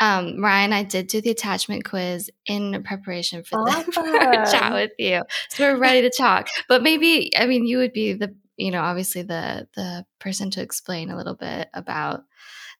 [0.00, 4.02] Um, Ryan, I did do the attachment quiz in preparation for, the, for
[4.50, 6.48] chat with you, so we're ready to talk.
[6.68, 10.62] But maybe, I mean, you would be the, you know, obviously the the person to
[10.62, 12.24] explain a little bit about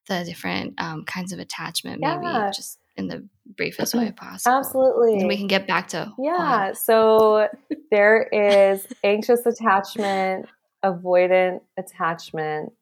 [0.09, 2.01] the different um, kinds of attachment.
[2.03, 2.19] Yeah.
[2.19, 4.59] Maybe just in the briefest way possible.
[4.59, 5.21] Absolutely.
[5.21, 6.73] And we can get back to Yeah.
[6.73, 7.49] So
[7.91, 10.47] there is anxious attachment,
[10.85, 12.73] avoidant attachment,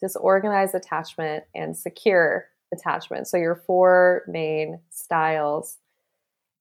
[0.00, 3.26] disorganized attachment, and secure attachment.
[3.26, 5.78] So your four main styles.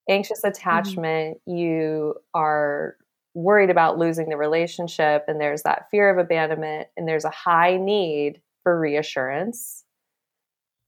[0.10, 0.50] Anxious mm-hmm.
[0.50, 1.58] attachment, mm-hmm.
[1.58, 2.95] you are
[3.34, 7.78] worried about losing the relationship, and there's that fear of abandonment, and there's a high
[7.78, 9.84] need for reassurance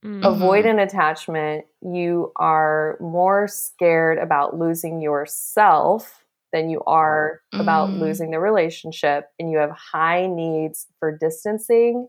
[0.04, 0.26] Mm-hmm.
[0.26, 7.62] Avoidant attachment, you are more scared about losing yourself than you are mm-hmm.
[7.62, 9.26] about losing the relationship.
[9.38, 12.08] And you have high needs for distancing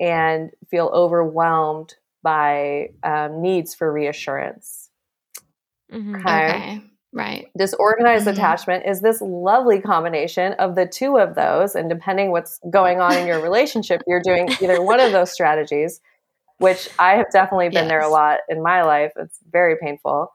[0.00, 4.90] and feel overwhelmed by um, needs for reassurance.
[5.92, 6.16] Mm-hmm.
[6.16, 6.48] Okay.
[6.48, 6.82] okay.
[7.12, 7.46] Right.
[7.56, 8.38] Disorganized mm-hmm.
[8.38, 11.74] attachment is this lovely combination of the two of those.
[11.74, 16.00] And depending what's going on in your relationship, you're doing either one of those strategies
[16.58, 17.88] which I have definitely been yes.
[17.88, 19.12] there a lot in my life.
[19.16, 20.32] It's very painful.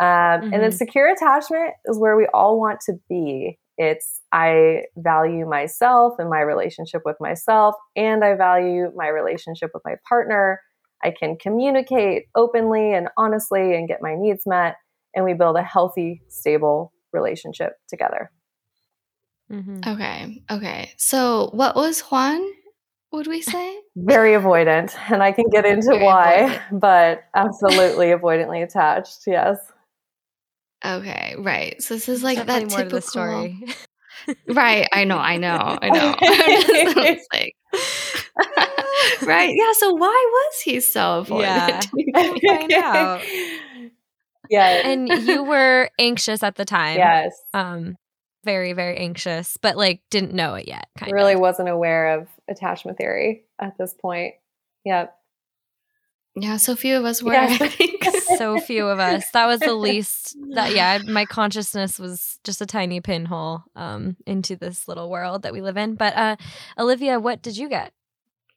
[0.00, 0.44] Um, mm-hmm.
[0.44, 0.76] And then mm-hmm.
[0.76, 3.58] secure attachment is where we all want to be.
[3.82, 9.82] It's I value myself and my relationship with myself, and I value my relationship with
[9.86, 10.60] my partner.
[11.02, 14.76] I can communicate openly and honestly and get my needs met,
[15.14, 18.30] and we build a healthy, stable relationship together.
[19.50, 19.80] Mm-hmm.
[19.86, 20.42] Okay.
[20.50, 20.92] Okay.
[20.98, 22.46] So, what was Juan
[23.12, 23.80] would we say?
[23.96, 24.94] Very avoidant.
[25.10, 26.80] And I can get into Very why, avoidant.
[26.80, 29.20] but absolutely avoidantly attached.
[29.26, 29.56] Yes.
[30.98, 31.80] Okay, right.
[31.82, 33.62] So this is like Definitely that typical story.
[34.48, 34.88] right.
[34.92, 36.14] I know, I know, I know.
[37.32, 37.54] like,
[39.22, 39.54] right.
[39.54, 39.72] Yeah.
[39.74, 41.88] So why was he so avoidant?
[42.68, 43.22] Yeah.
[44.50, 44.88] Yeah.
[44.88, 46.98] And you were anxious at the time.
[46.98, 47.32] Yes.
[47.54, 47.96] Um,
[48.44, 50.88] very, very anxious, but like didn't know it yet.
[50.98, 51.40] Kind really of.
[51.40, 54.34] wasn't aware of attachment theory at this point.
[54.84, 55.14] Yep.
[56.36, 57.32] Yeah, so few of us were.
[57.34, 57.68] Yeah.
[58.36, 59.30] So few of us.
[59.32, 60.36] That was the least.
[60.54, 65.52] That yeah, my consciousness was just a tiny pinhole um, into this little world that
[65.52, 65.94] we live in.
[65.94, 66.36] But uh,
[66.78, 67.92] Olivia, what did you get?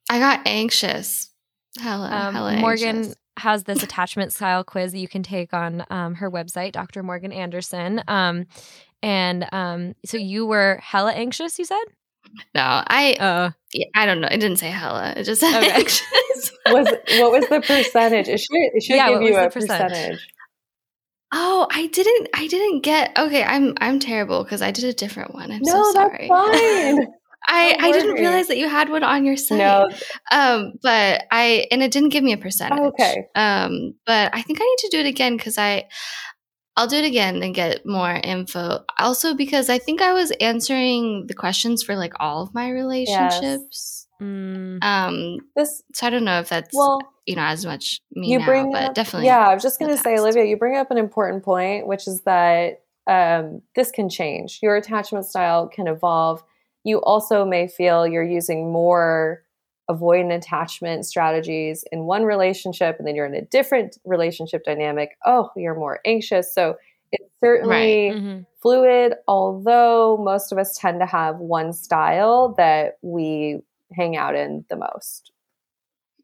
[0.10, 1.32] I got anxious.
[1.80, 3.16] Hella, um, hella Morgan anxious.
[3.38, 7.04] has this attachment style quiz that you can take on um, her website, Dr.
[7.04, 8.04] Morgan Anderson.
[8.08, 8.46] Um,
[9.02, 11.84] and um, so you were hella anxious, you said?
[12.56, 13.52] No, I uh,
[13.96, 14.28] I don't know.
[14.30, 15.14] It didn't say hella.
[15.16, 15.72] It just said okay.
[15.72, 16.52] anxious.
[16.68, 16.88] was
[17.20, 18.28] what was the percentage?
[18.28, 19.90] It should it should yeah, give you a percentage?
[19.92, 20.28] percentage.
[21.36, 22.30] Oh, I didn't.
[22.36, 23.18] I didn't get.
[23.18, 25.52] Okay, I'm I'm terrible because I did a different one.
[25.52, 26.30] I'm no, so sorry.
[26.30, 27.08] That's fine.
[27.46, 29.58] I, I didn't realize that you had one on your site.
[29.58, 29.90] No.
[30.32, 32.80] Um, but I and it didn't give me a percentage.
[32.80, 33.26] okay.
[33.36, 35.86] Um, but I think I need to do it again because I
[36.76, 38.84] I'll do it again and get more info.
[38.98, 43.42] Also, because I think I was answering the questions for like all of my relationships.
[43.42, 44.08] Yes.
[44.22, 44.84] Mm.
[44.84, 48.40] Um, this so I don't know if that's well, you know as much me you
[48.40, 49.28] now, bring but up, definitely.
[49.28, 52.08] Yeah, I was just going to say, Olivia, you bring up an important point, which
[52.08, 54.60] is that um, this can change.
[54.62, 56.44] Your attachment style can evolve.
[56.84, 59.44] You also may feel you're using more
[59.90, 65.50] avoidant attachment strategies in one relationship and then you're in a different relationship dynamic oh
[65.58, 66.76] you're more anxious so
[67.12, 68.18] it's certainly right.
[68.18, 68.42] mm-hmm.
[68.62, 73.60] fluid although most of us tend to have one style that we
[73.94, 75.32] hang out in the most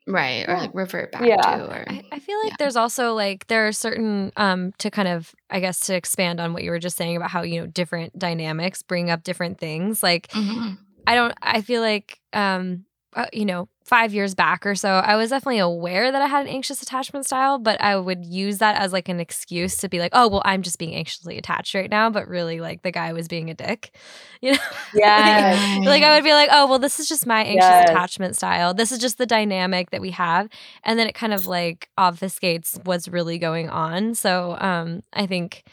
[0.07, 1.35] right or like revert back yeah.
[1.35, 2.55] to or I, I feel like yeah.
[2.59, 6.53] there's also like there are certain um to kind of i guess to expand on
[6.53, 10.01] what you were just saying about how you know different dynamics bring up different things
[10.01, 10.75] like mm-hmm.
[11.05, 12.85] i don't i feel like um
[13.15, 16.45] uh, you know, five years back or so, I was definitely aware that I had
[16.45, 19.99] an anxious attachment style, but I would use that as like an excuse to be
[19.99, 22.11] like, oh, well, I'm just being anxiously attached right now.
[22.11, 23.95] But really, like the guy was being a dick.
[24.41, 24.59] You know?
[24.95, 25.79] Yeah.
[25.79, 27.89] like, like, I would be like, oh, well, this is just my anxious yes.
[27.89, 28.73] attachment style.
[28.73, 30.47] This is just the dynamic that we have.
[30.85, 34.15] And then it kind of like obfuscates what's really going on.
[34.15, 35.65] So um, I think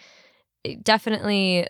[0.83, 1.69] definitely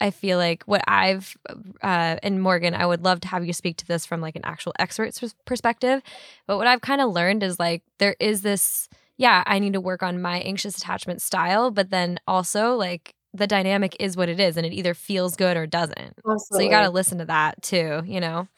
[0.00, 1.36] I feel like what I've
[1.82, 4.44] uh, and Morgan, I would love to have you speak to this from like an
[4.44, 6.02] actual expert's perspective.
[6.46, 9.80] But what I've kind of learned is like there is this, yeah, I need to
[9.80, 14.40] work on my anxious attachment style, but then also like the dynamic is what it
[14.40, 16.14] is, and it either feels good or doesn't.
[16.18, 16.42] Absolutely.
[16.50, 18.48] So you got to listen to that too, you know.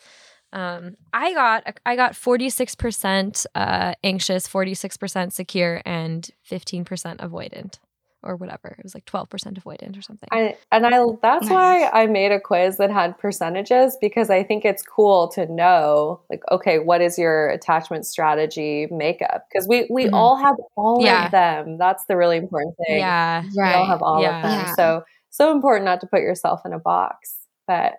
[0.53, 6.29] Um, I got I got forty six percent uh, anxious, forty six percent secure, and
[6.43, 7.79] fifteen percent avoidant
[8.23, 8.75] or whatever.
[8.79, 10.29] It was like 12% avoidant or something.
[10.31, 11.51] I, and I that's nice.
[11.51, 16.21] why I made a quiz that had percentages because I think it's cool to know
[16.31, 19.47] like okay, what is your attachment strategy makeup?
[19.51, 20.15] Because we we mm-hmm.
[20.15, 21.27] all have all yeah.
[21.27, 21.79] of them.
[21.79, 22.99] That's the really important thing.
[22.99, 23.43] Yeah.
[23.43, 23.77] We right.
[23.77, 24.37] all have all yeah.
[24.37, 24.53] of them.
[24.53, 24.75] Yeah.
[24.75, 27.37] So so important not to put yourself in a box.
[27.67, 27.95] But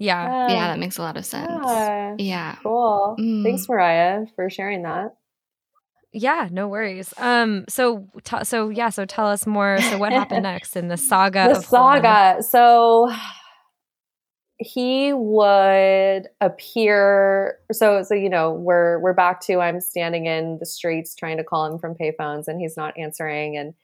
[0.00, 0.48] yeah.
[0.48, 1.50] yeah, that makes a lot of sense.
[1.64, 2.14] Yeah.
[2.18, 2.56] yeah.
[2.62, 3.16] Cool.
[3.18, 3.44] Mm.
[3.44, 5.14] Thanks, Mariah, for sharing that.
[6.14, 7.12] Yeah, no worries.
[7.18, 9.80] Um, so t- so yeah, so tell us more.
[9.80, 11.50] So what happened next in the saga?
[11.52, 12.40] The saga.
[12.40, 13.12] So
[14.58, 17.58] he would appear.
[17.72, 21.44] So so you know we're we're back to I'm standing in the streets trying to
[21.44, 23.56] call him from payphones and he's not answering.
[23.56, 23.74] And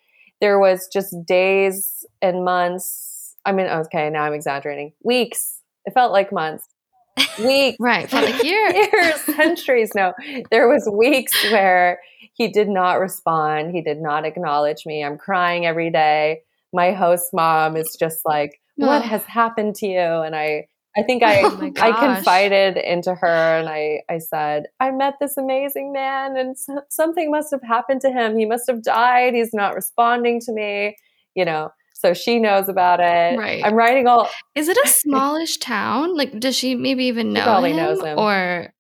[0.41, 3.35] there was just days and months.
[3.45, 4.93] I mean, okay, now I'm exaggerating.
[5.03, 5.57] Weeks.
[5.85, 6.69] It felt like months
[7.43, 10.13] weeks right for like years years centuries no
[10.51, 11.99] there was weeks where
[12.41, 13.75] he did not respond.
[13.75, 15.05] He did not acknowledge me.
[15.05, 16.41] I'm crying every day.
[16.73, 20.67] My host mom is just like, "What has happened to you?" And I
[20.97, 25.37] I think I oh I confided into her and I I said, "I met this
[25.37, 28.39] amazing man and so, something must have happened to him.
[28.39, 29.35] He must have died.
[29.35, 30.97] He's not responding to me."
[31.35, 33.39] You know, so she knows about it.
[33.39, 33.63] Right.
[33.63, 34.31] I'm writing all.
[34.55, 36.17] Is it a smallish town?
[36.17, 37.41] Like, does she maybe even know?
[37.41, 37.77] She probably him?
[37.77, 38.19] knows him.
[38.19, 38.73] Or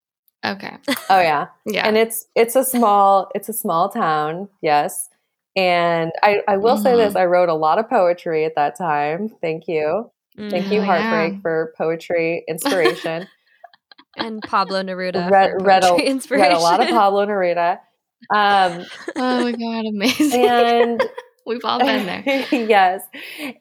[0.45, 0.77] Okay.
[1.11, 1.49] Oh yeah.
[1.67, 1.87] yeah.
[1.87, 5.09] And it's it's a small it's a small town, yes.
[5.57, 6.83] And I, I will mm-hmm.
[6.83, 7.19] say this, mm-hmm.
[7.19, 9.31] I wrote a lot of poetry at that time.
[9.41, 10.11] Thank you.
[10.49, 11.41] Thank you, Heartbreak, yeah.
[11.43, 13.29] for poetry inspiration.
[14.17, 15.31] and Pablo Neruda.
[15.31, 15.95] Read, read, a,
[16.31, 17.79] read a lot of Pablo Neruda.
[18.31, 18.85] Um,
[19.17, 20.47] oh my God, amazing.
[20.47, 21.03] And
[21.47, 22.47] We've all been there.
[22.53, 23.03] yes.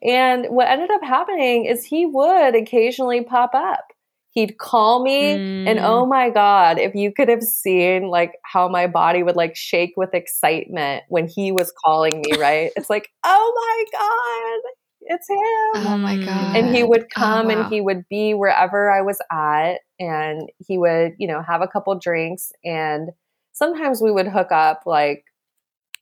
[0.03, 3.93] And what ended up happening is he would occasionally pop up
[4.31, 5.67] he'd call me mm.
[5.67, 9.55] and oh my god if you could have seen like how my body would like
[9.55, 12.71] shake with excitement when he was calling me right?
[12.75, 14.71] It's like oh my god
[15.01, 15.87] it's him.
[15.87, 17.61] Oh my god and he would oh, come oh, wow.
[17.61, 21.67] and he would be wherever i was at and he would you know have a
[21.67, 23.09] couple drinks and
[23.53, 25.23] sometimes we would hook up like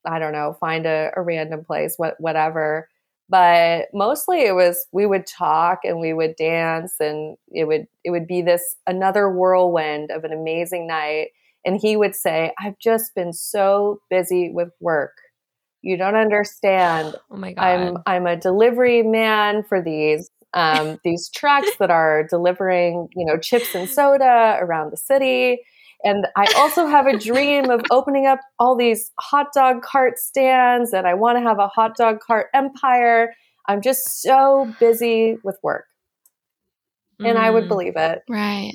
[0.05, 2.89] i don't know find a, a random place what whatever
[3.30, 8.11] but mostly it was we would talk and we would dance and it would it
[8.11, 11.30] would be this another whirlwind of an amazing night.
[11.65, 15.13] And he would say i've just been so busy with work.
[15.82, 17.15] You don't understand.
[17.32, 17.63] Oh my god.
[17.63, 23.38] I'm i'm a delivery man for these um, these trucks that are delivering you know
[23.38, 25.61] chips and soda around the city
[26.04, 30.93] and I also have a dream of opening up all these hot dog cart stands,
[30.93, 33.34] and I want to have a hot dog cart empire.
[33.68, 35.86] I'm just so busy with work.
[37.20, 37.41] And mm.
[37.41, 37.70] I would mm.
[37.70, 38.22] believe it.
[38.30, 38.74] Right.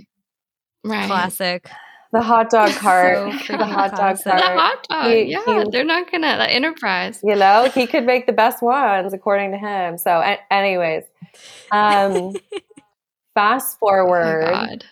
[0.85, 1.07] Right.
[1.07, 1.69] Classic.
[2.13, 3.33] The hot dog cart.
[3.45, 4.25] So the hot dog cart.
[4.25, 5.13] The hot dog.
[5.13, 7.21] He, yeah, he, they're not gonna the enterprise.
[7.23, 9.97] You know, he could make the best ones according to him.
[9.97, 11.05] So, a- anyways,
[11.71, 12.35] um,
[13.35, 14.85] fast oh forward.
[14.85, 14.89] Oh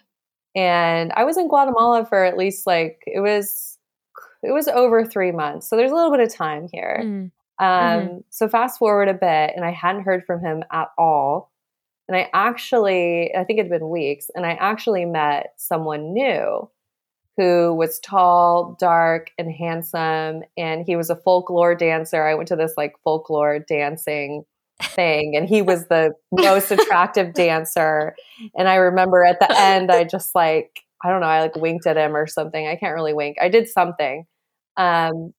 [0.54, 3.78] and I was in Guatemala for at least like it was
[4.42, 7.00] it was over three months, so there's a little bit of time here.
[7.02, 7.30] Mm.
[7.58, 7.68] Um,
[8.08, 8.18] mm-hmm.
[8.30, 11.52] So fast forward a bit, and I hadn't heard from him at all.
[12.08, 16.68] And I actually, I think it had been weeks, and I actually met someone new
[17.36, 20.42] who was tall, dark, and handsome.
[20.56, 22.26] And he was a folklore dancer.
[22.26, 24.44] I went to this like folklore dancing
[24.82, 28.14] thing and he was the most attractive dancer
[28.56, 31.86] and i remember at the end i just like i don't know i like winked
[31.86, 34.24] at him or something i can't really wink i did something
[34.76, 35.32] um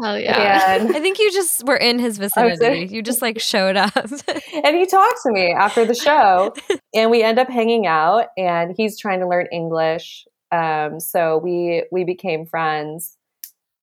[0.00, 0.76] Hell yeah.
[0.76, 2.86] And I think you just were in his vicinity.
[2.94, 3.96] you just like showed up.
[3.96, 6.54] and he talked to me after the show
[6.94, 10.26] and we end up hanging out and he's trying to learn English.
[10.52, 13.16] Um, so we we became friends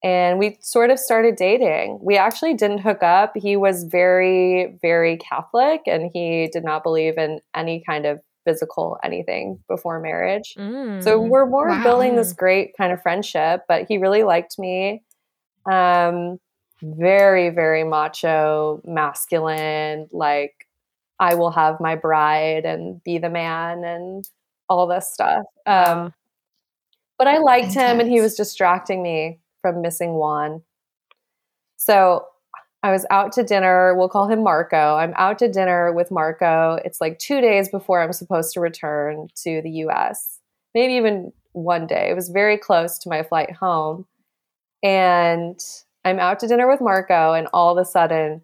[0.02, 1.98] and we sort of started dating.
[2.00, 3.32] We actually didn't hook up.
[3.36, 8.98] He was very, very Catholic and he did not believe in any kind of physical
[9.02, 10.54] anything before marriage.
[10.56, 11.02] Mm.
[11.02, 11.82] So we're more wow.
[11.82, 15.02] building this great kind of friendship, but he really liked me.
[15.70, 16.38] Um,
[16.80, 20.68] very, very macho, masculine, like
[21.18, 24.28] I will have my bride and be the man and
[24.68, 25.44] all this stuff.
[25.66, 26.14] Um,
[27.18, 27.92] but I liked Intense.
[27.92, 30.62] him and he was distracting me from missing Juan.
[31.76, 32.26] So
[32.82, 33.94] I was out to dinner.
[33.96, 34.96] We'll call him Marco.
[34.96, 36.78] I'm out to dinner with Marco.
[36.84, 40.40] It's like two days before I'm supposed to return to the US,
[40.74, 42.08] maybe even one day.
[42.10, 44.06] It was very close to my flight home.
[44.82, 45.60] And
[46.04, 48.42] I'm out to dinner with Marco, and all of a sudden,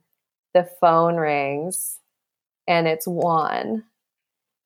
[0.52, 2.00] the phone rings
[2.66, 3.84] and it's Juan.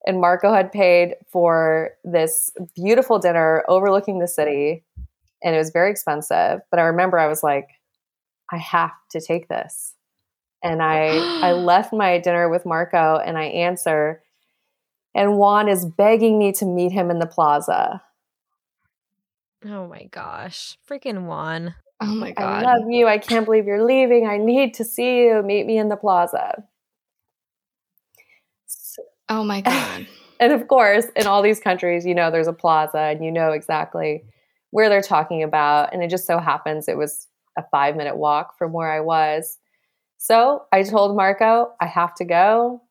[0.06, 4.84] And Marco had paid for this beautiful dinner overlooking the city,
[5.42, 6.60] and it was very expensive.
[6.70, 7.68] But I remember I was like,
[8.52, 9.94] I have to take this.
[10.62, 14.22] And I I left my dinner with Marco and I answer
[15.14, 18.02] and Juan is begging me to meet him in the plaza.
[19.64, 20.78] Oh my gosh.
[20.88, 21.74] Freaking Juan.
[22.00, 22.64] Oh my god.
[22.64, 23.08] I love you.
[23.08, 24.28] I can't believe you're leaving.
[24.28, 25.42] I need to see you.
[25.42, 26.62] Meet me in the plaza.
[29.28, 30.06] Oh my god.
[30.38, 33.50] and of course, in all these countries, you know there's a plaza and you know
[33.50, 34.22] exactly
[34.70, 38.56] where they're talking about and it just so happens it was a five minute walk
[38.56, 39.58] from where I was.
[40.18, 42.82] So I told Marco, I have to go.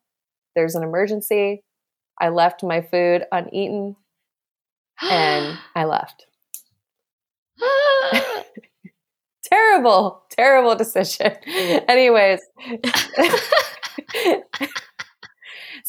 [0.55, 1.63] There's an emergency.
[2.19, 3.95] I left my food uneaten
[5.01, 6.25] and I left.
[9.43, 11.33] terrible, terrible decision.
[11.87, 12.41] Anyways.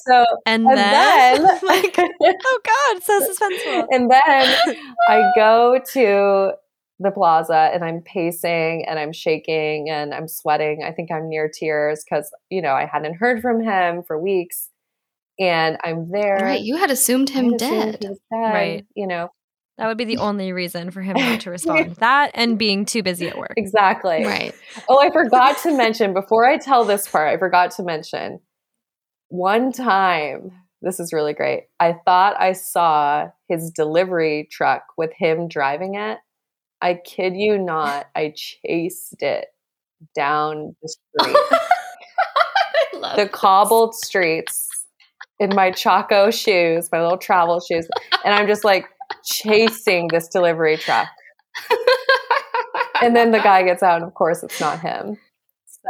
[0.07, 3.87] so and, and then, then like, oh god, so suspenseful.
[3.91, 4.77] And then
[5.09, 6.53] I go to
[7.01, 10.83] the plaza and I'm pacing and I'm shaking and I'm sweating.
[10.85, 14.71] I think I'm near tears because, you know, I hadn't heard from him for weeks.
[15.41, 16.39] And I'm there.
[16.43, 16.61] Right.
[16.61, 18.01] You had assumed him dead.
[18.01, 18.53] Assumed dead.
[18.53, 18.87] Right.
[18.97, 19.31] You know.
[19.77, 21.95] That would be the only reason for him not to respond.
[21.97, 23.55] that and being too busy at work.
[23.57, 24.25] Exactly.
[24.27, 24.53] Right.
[24.89, 28.41] Oh, I forgot to mention before I tell this part, I forgot to mention
[29.29, 30.53] one time,
[30.83, 31.65] this is really great.
[31.81, 36.19] I thought I saw his delivery truck with him driving it
[36.81, 39.47] I kid you not, I chased it
[40.15, 41.37] down the street.
[42.93, 43.31] the this.
[43.33, 44.69] cobbled streets
[45.41, 47.89] in my Chaco shoes, my little travel shoes,
[48.25, 48.87] and I'm just like
[49.25, 51.09] chasing this delivery truck.
[53.03, 55.19] and then the guy gets out, and of course, it's not him.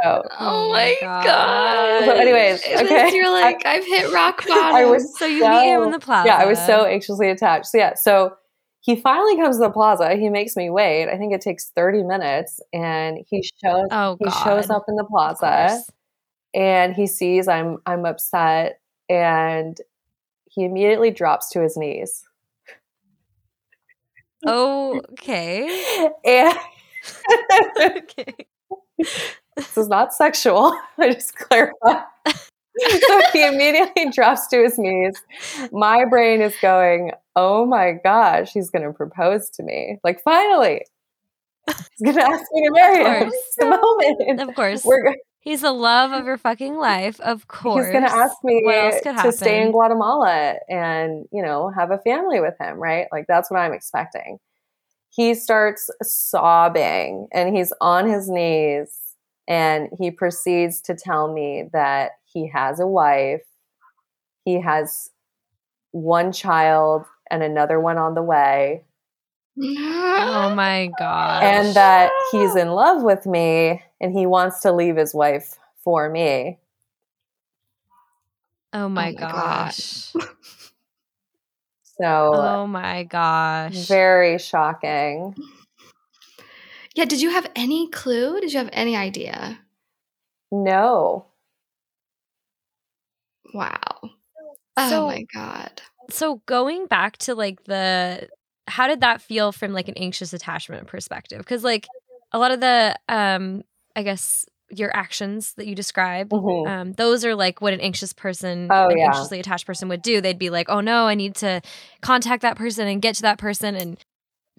[0.01, 1.25] So, oh my oh god.
[1.25, 2.05] god.
[2.05, 4.75] So, anyways, okay, you're like, I, have hit rock bottom.
[4.75, 6.27] I was so you so, meet him in the plaza.
[6.27, 7.67] Yeah, I was so anxiously attached.
[7.67, 8.33] So yeah, so
[8.81, 10.15] he finally comes to the plaza.
[10.15, 11.09] He makes me wait.
[11.09, 15.03] I think it takes 30 minutes and he shows oh, he shows up in the
[15.03, 15.81] plaza
[16.53, 18.79] and he sees I'm I'm upset
[19.09, 19.77] and
[20.45, 22.23] he immediately drops to his knees.
[24.45, 26.09] Okay.
[26.25, 26.57] and
[27.81, 28.33] okay.
[29.59, 30.71] This is not sexual.
[30.97, 32.01] I just clarify.
[32.27, 35.21] so he immediately drops to his knees.
[35.71, 39.97] My brain is going, oh my gosh, he's going to propose to me.
[40.01, 40.85] Like, finally,
[41.67, 43.31] he's going to ask me to marry him.
[43.57, 44.41] the moment.
[44.41, 44.85] Of course.
[44.85, 47.85] We're He's the love of your fucking life, of course.
[47.85, 52.41] He's going to ask me to stay in Guatemala and, you know, have a family
[52.41, 53.07] with him, right?
[53.11, 54.37] Like, that's what I'm expecting.
[55.09, 59.08] He starts sobbing and he's on his knees
[59.49, 63.41] and he proceeds to tell me that he has a wife,
[64.45, 65.09] he has
[65.91, 68.83] one child and another one on the way.
[69.57, 71.43] Oh my god.
[71.43, 76.09] And that he's in love with me and he wants to leave his wife for
[76.09, 76.59] me.
[78.71, 80.13] Oh my, oh my gosh.
[81.83, 83.87] so Oh my gosh.
[83.87, 85.35] Very shocking.
[86.99, 88.41] Yeah, did you have any clue?
[88.41, 89.57] Did you have any idea?
[90.51, 91.27] No.
[93.53, 93.79] Wow.
[94.75, 95.81] Oh so, my god.
[96.09, 98.27] So going back to like the
[98.67, 101.45] how did that feel from like an anxious attachment perspective?
[101.45, 101.87] Cuz like
[102.33, 103.63] a lot of the um
[103.95, 106.67] I guess your actions that you describe, mm-hmm.
[106.67, 109.05] um, those are like what an anxious person, oh, an yeah.
[109.05, 110.19] anxiously attached person would do.
[110.19, 111.61] They'd be like, "Oh no, I need to
[112.01, 113.97] contact that person and get to that person and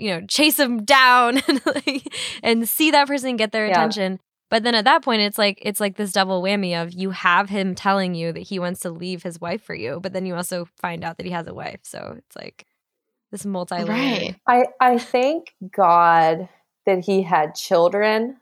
[0.00, 3.72] you know chase them down and like, and see that person get their yeah.
[3.72, 4.20] attention."
[4.50, 7.48] But then at that point, it's like it's like this double whammy of you have
[7.48, 10.34] him telling you that he wants to leave his wife for you, but then you
[10.34, 11.80] also find out that he has a wife.
[11.82, 12.66] So it's like
[13.30, 14.34] this multi right.
[14.46, 16.48] I I thank God
[16.86, 18.38] that he had children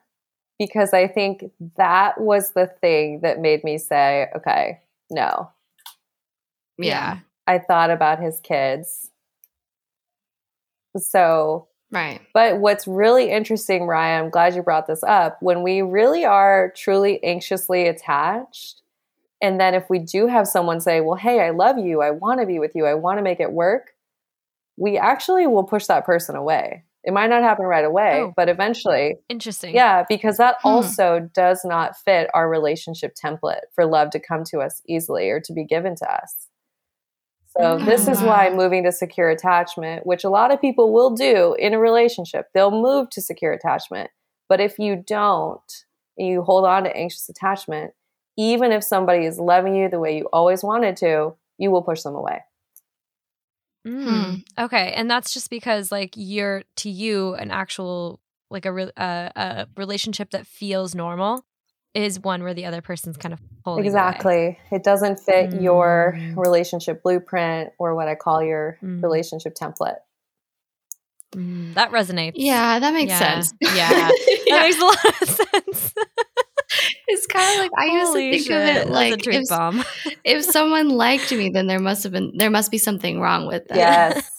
[0.59, 1.45] because I think
[1.77, 4.81] that was the thing that made me say, okay,
[5.11, 5.51] no.
[6.79, 7.19] Yeah.
[7.47, 9.11] I thought about his kids.
[11.01, 12.21] So, right.
[12.35, 15.39] But what's really interesting, Ryan, I'm glad you brought this up.
[15.41, 18.83] When we really are truly anxiously attached,
[19.41, 22.41] and then if we do have someone say, Well, hey, I love you, I want
[22.41, 23.95] to be with you, I want to make it work,
[24.77, 26.85] we actually will push that person away.
[27.05, 29.17] It might not happen right away, oh, but eventually.
[29.29, 29.75] Interesting.
[29.75, 30.69] Yeah, because that hmm.
[30.69, 35.41] also does not fit our relationship template for love to come to us easily or
[35.41, 36.48] to be given to us.
[37.59, 41.57] So, this is why moving to secure attachment, which a lot of people will do
[41.59, 44.11] in a relationship, they'll move to secure attachment.
[44.49, 45.61] But if you don't,
[46.17, 47.93] and you hold on to anxious attachment,
[48.37, 52.03] even if somebody is loving you the way you always wanted to, you will push
[52.03, 52.41] them away.
[53.87, 54.45] Mm.
[54.59, 59.29] Okay, and that's just because like you're to you an actual like a, re- uh,
[59.37, 61.45] a relationship that feels normal
[61.95, 64.35] is one where the other person's kind of pulling exactly.
[64.35, 64.59] Away.
[64.71, 65.63] It doesn't fit mm.
[65.63, 69.03] your relationship blueprint or what I call your mm.
[69.03, 69.97] relationship template.
[71.33, 72.33] Mm, that resonates.
[72.37, 73.19] Yeah, that makes yeah.
[73.19, 73.55] sense.
[73.61, 74.61] Yeah, that yeah.
[74.61, 75.95] makes a lot of sense.
[77.09, 78.77] it's kind of like I used to think shit.
[78.77, 79.85] of it like if, bomb.
[80.25, 83.67] if someone liked me, then there must have been there must be something wrong with
[83.69, 83.79] them.
[83.79, 84.31] Yes.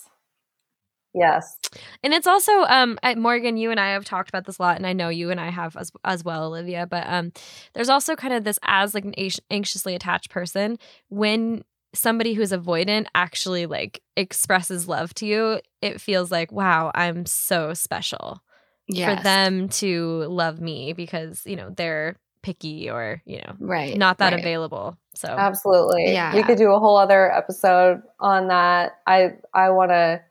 [1.14, 1.58] Yes.
[2.04, 4.78] And it's also um I, Morgan, you and I have talked about this a lot
[4.78, 7.32] and I know you and I have as as well, Olivia, but um
[7.74, 9.16] there's also kind of this as like an
[9.50, 10.78] anxiously attached person
[11.10, 17.26] when somebody who's avoidant actually like expresses love to you, it feels like, wow, I'm
[17.26, 18.42] so special.
[18.88, 19.18] Yes.
[19.18, 23.96] For them to love me because, you know, they're picky or, you know, right.
[23.96, 24.40] not that right.
[24.40, 24.98] available.
[25.14, 26.12] So Absolutely.
[26.12, 26.34] Yeah.
[26.34, 28.94] We could do a whole other episode on that.
[29.06, 30.22] I I wanna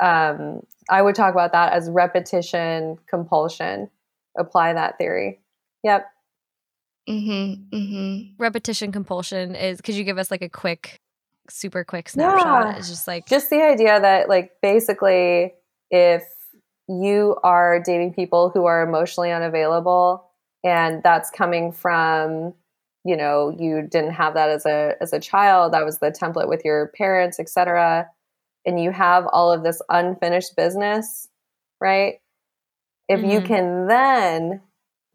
[0.00, 3.90] um I would talk about that as repetition compulsion.
[4.38, 5.40] Apply that theory.
[5.84, 6.06] Yep.
[7.08, 7.76] Mm-hmm.
[7.76, 8.42] Mm-hmm.
[8.42, 9.80] Repetition compulsion is.
[9.80, 11.00] Could you give us like a quick,
[11.48, 12.66] super quick snapshot?
[12.66, 12.76] Yeah.
[12.76, 15.54] It's just like just the idea that like basically
[15.90, 16.24] if
[16.88, 20.24] you are dating people who are emotionally unavailable
[20.64, 22.54] and that's coming from
[23.04, 26.48] you know you didn't have that as a as a child that was the template
[26.48, 28.08] with your parents etc
[28.66, 31.28] and you have all of this unfinished business
[31.80, 32.20] right
[33.08, 33.30] if mm-hmm.
[33.30, 34.60] you can then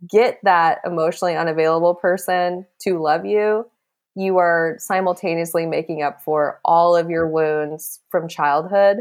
[0.07, 3.69] get that emotionally unavailable person to love you,
[4.15, 8.97] you are simultaneously making up for all of your wounds from childhood.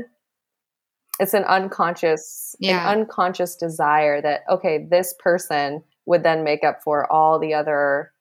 [1.18, 2.90] It's an unconscious, yeah.
[2.90, 8.12] an unconscious desire that okay, this person would then make up for all the other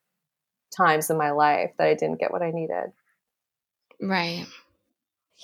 [0.76, 2.92] times in my life that I didn't get what I needed.
[4.02, 4.46] Right.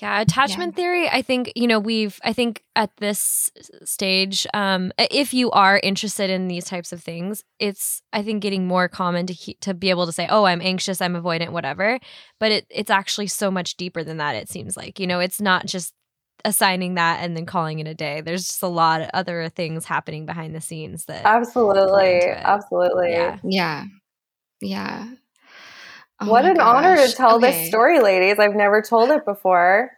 [0.00, 0.76] Yeah, attachment yeah.
[0.76, 1.08] theory.
[1.08, 2.20] I think you know we've.
[2.22, 3.50] I think at this
[3.84, 8.66] stage, um, if you are interested in these types of things, it's I think getting
[8.66, 11.98] more common to he- to be able to say, "Oh, I'm anxious, I'm avoidant, whatever."
[12.38, 14.36] But it it's actually so much deeper than that.
[14.36, 15.94] It seems like you know, it's not just
[16.44, 18.20] assigning that and then calling it a day.
[18.20, 23.38] There's just a lot of other things happening behind the scenes that absolutely, absolutely, yeah,
[23.42, 23.84] yeah,
[24.60, 25.08] yeah.
[26.20, 26.84] Oh what an gosh.
[26.84, 27.50] honor to tell okay.
[27.52, 28.38] this story, ladies.
[28.38, 29.92] I've never told it before.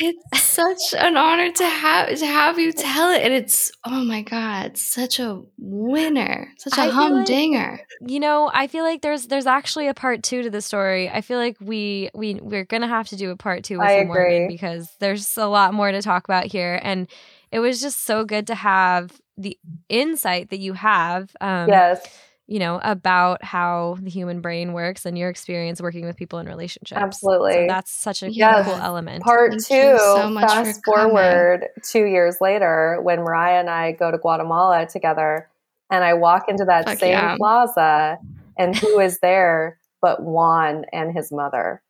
[0.00, 4.22] It's such an honor to have to have you tell it, and it's oh my
[4.22, 7.80] god, such a winner, such a I humdinger.
[8.00, 11.10] Like, you know, I feel like there's there's actually a part two to the story.
[11.10, 14.00] I feel like we we we're gonna have to do a part two with I
[14.00, 17.08] you, Morgan, because there's a lot more to talk about here, and
[17.50, 19.58] it was just so good to have the
[19.88, 21.34] insight that you have.
[21.40, 22.06] Um, yes
[22.48, 26.46] you know, about how the human brain works and your experience working with people in
[26.46, 26.98] relationships.
[26.98, 27.52] Absolutely.
[27.52, 28.64] So that's such a yes.
[28.64, 29.22] cool element.
[29.22, 34.10] Part Thank two, so fast for forward two years later, when Mariah and I go
[34.10, 35.48] to Guatemala together,
[35.90, 37.36] and I walk into that Fuck same yeah.
[37.36, 38.18] plaza,
[38.56, 41.82] and who is there but Juan and his mother?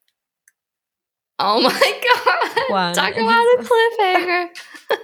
[1.38, 1.70] Oh my
[2.24, 2.62] God.
[2.68, 4.48] Juan Talk about a cliffhanger.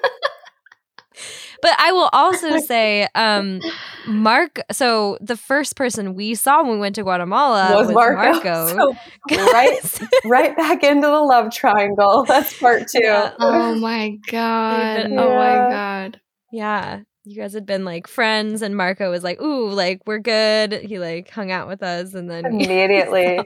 [1.65, 3.59] But I will also say, um,
[4.07, 4.61] Mark.
[4.71, 8.33] So the first person we saw when we went to Guatemala was, was Marco.
[8.33, 8.95] Marco.
[9.31, 12.25] So right, right back into the love triangle.
[12.29, 13.01] That's part two.
[13.03, 13.33] Yeah.
[13.41, 15.05] Oh my god!
[15.05, 16.21] Been, oh my god!
[16.53, 20.75] Yeah, you guys had been like friends, and Marco was like, "Ooh, like we're good."
[20.75, 23.41] He like hung out with us, and then immediately.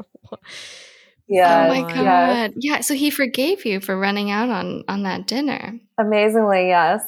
[1.28, 1.66] Yeah.
[1.66, 2.52] Oh my god.
[2.56, 2.56] Yes.
[2.56, 2.80] Yeah.
[2.80, 5.78] So he forgave you for running out on on that dinner.
[5.98, 7.02] Amazingly, yes.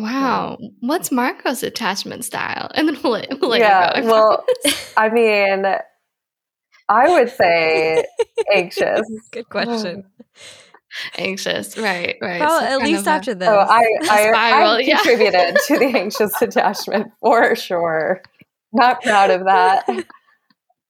[0.00, 0.58] Wow.
[0.80, 2.70] What's Marco's attachment style?
[2.74, 4.44] And then we'll let, we'll let yeah, well,
[4.96, 5.66] I mean,
[6.88, 8.04] I would say
[8.54, 9.02] anxious.
[9.30, 10.04] Good question.
[11.18, 12.40] anxious, right, right.
[12.40, 13.48] Well, so at least after this.
[13.48, 14.96] Oh, I, I, spiral, I yeah.
[14.96, 18.22] contributed to the anxious attachment for sure.
[18.72, 19.84] Not proud of that.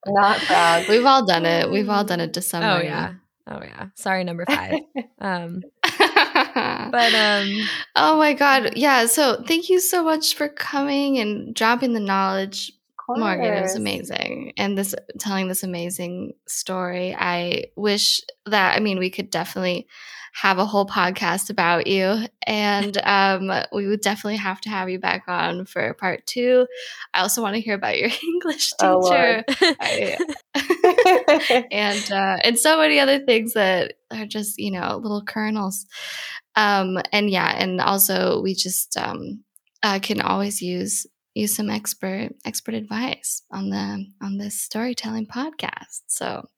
[0.06, 0.86] Not proud.
[0.88, 1.70] We've all done it.
[1.70, 3.14] We've all done it to some Oh, yeah.
[3.48, 3.86] Oh yeah.
[3.96, 4.80] Sorry, number five.
[5.18, 5.62] um,
[6.90, 9.06] but um, oh my god, yeah.
[9.06, 12.72] So thank you so much for coming and dropping the knowledge
[13.18, 14.52] Morgan, it was amazing.
[14.56, 17.14] And this telling this amazing story.
[17.18, 19.88] I wish that I mean we could definitely
[20.32, 22.26] have a whole podcast about you.
[22.46, 26.66] And um, we would definitely have to have you back on for part two.
[27.14, 29.44] I also want to hear about your English oh, teacher.
[29.48, 35.22] Oh, I, and uh, and so many other things that are just, you know, little
[35.24, 35.86] kernels.
[36.56, 39.44] Um, and yeah, and also we just um,
[39.82, 46.02] uh, can always use use some expert expert advice on the on this storytelling podcast.
[46.08, 46.48] So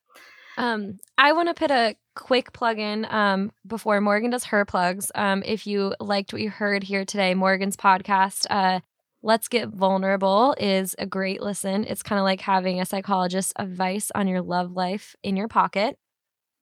[0.57, 5.11] um, I want to put a quick plug in um, before Morgan does her plugs.
[5.15, 8.81] Um, if you liked what you heard here today, Morgan's podcast, uh,
[9.23, 11.85] Let's Get Vulnerable, is a great listen.
[11.85, 15.97] It's kind of like having a psychologist's advice on your love life in your pocket,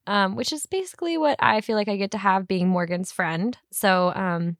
[0.07, 3.57] um, which is basically what I feel like I get to have being Morgan's friend.
[3.73, 4.57] So um,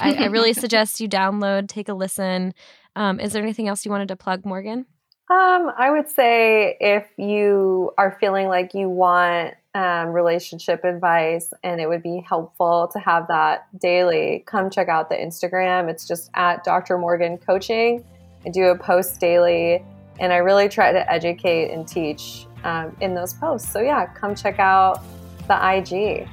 [0.00, 2.54] I, I, really suggest you download, take a listen.
[2.96, 4.86] Um, is there anything else you wanted to plug, Morgan?
[5.30, 11.80] Um, I would say if you are feeling like you want um, relationship advice and
[11.80, 15.88] it would be helpful to have that daily, come check out the Instagram.
[15.88, 16.98] It's just at Dr.
[16.98, 18.04] Morgan Coaching.
[18.44, 19.82] I do a post daily
[20.20, 23.72] and I really try to educate and teach um, in those posts.
[23.72, 25.02] So, yeah, come check out
[25.48, 26.28] the IG.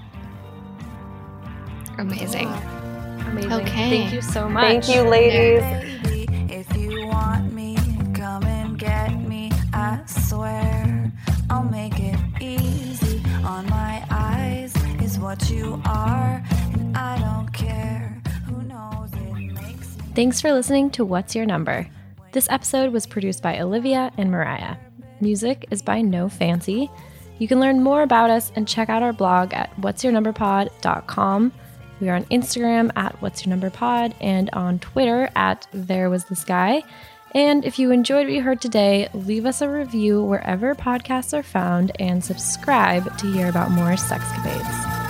[1.97, 2.47] Amazing.
[2.47, 3.27] Yeah.
[3.29, 3.53] Amazing.
[3.53, 3.89] Okay.
[3.89, 4.85] Thank you so much.
[4.85, 6.09] Thank you, ladies.
[10.11, 11.11] Swear
[11.49, 16.43] I'll make it easy on my eyes is what you are
[16.73, 21.45] and I don't care who knows it makes me Thanks for listening to What's Your
[21.45, 21.87] Number.
[22.31, 24.75] This episode was produced by Olivia and Mariah.
[25.19, 26.89] Music is by No Fancy.
[27.39, 31.51] You can learn more about us and check out our blog at what'syournumberpod.com.
[31.99, 36.25] We are on Instagram at What's Your Number Pod and on Twitter at There Was
[36.25, 36.83] This Guy.
[37.33, 41.43] And if you enjoyed what you heard today, leave us a review wherever podcasts are
[41.43, 45.00] found and subscribe to hear about more sexcapades.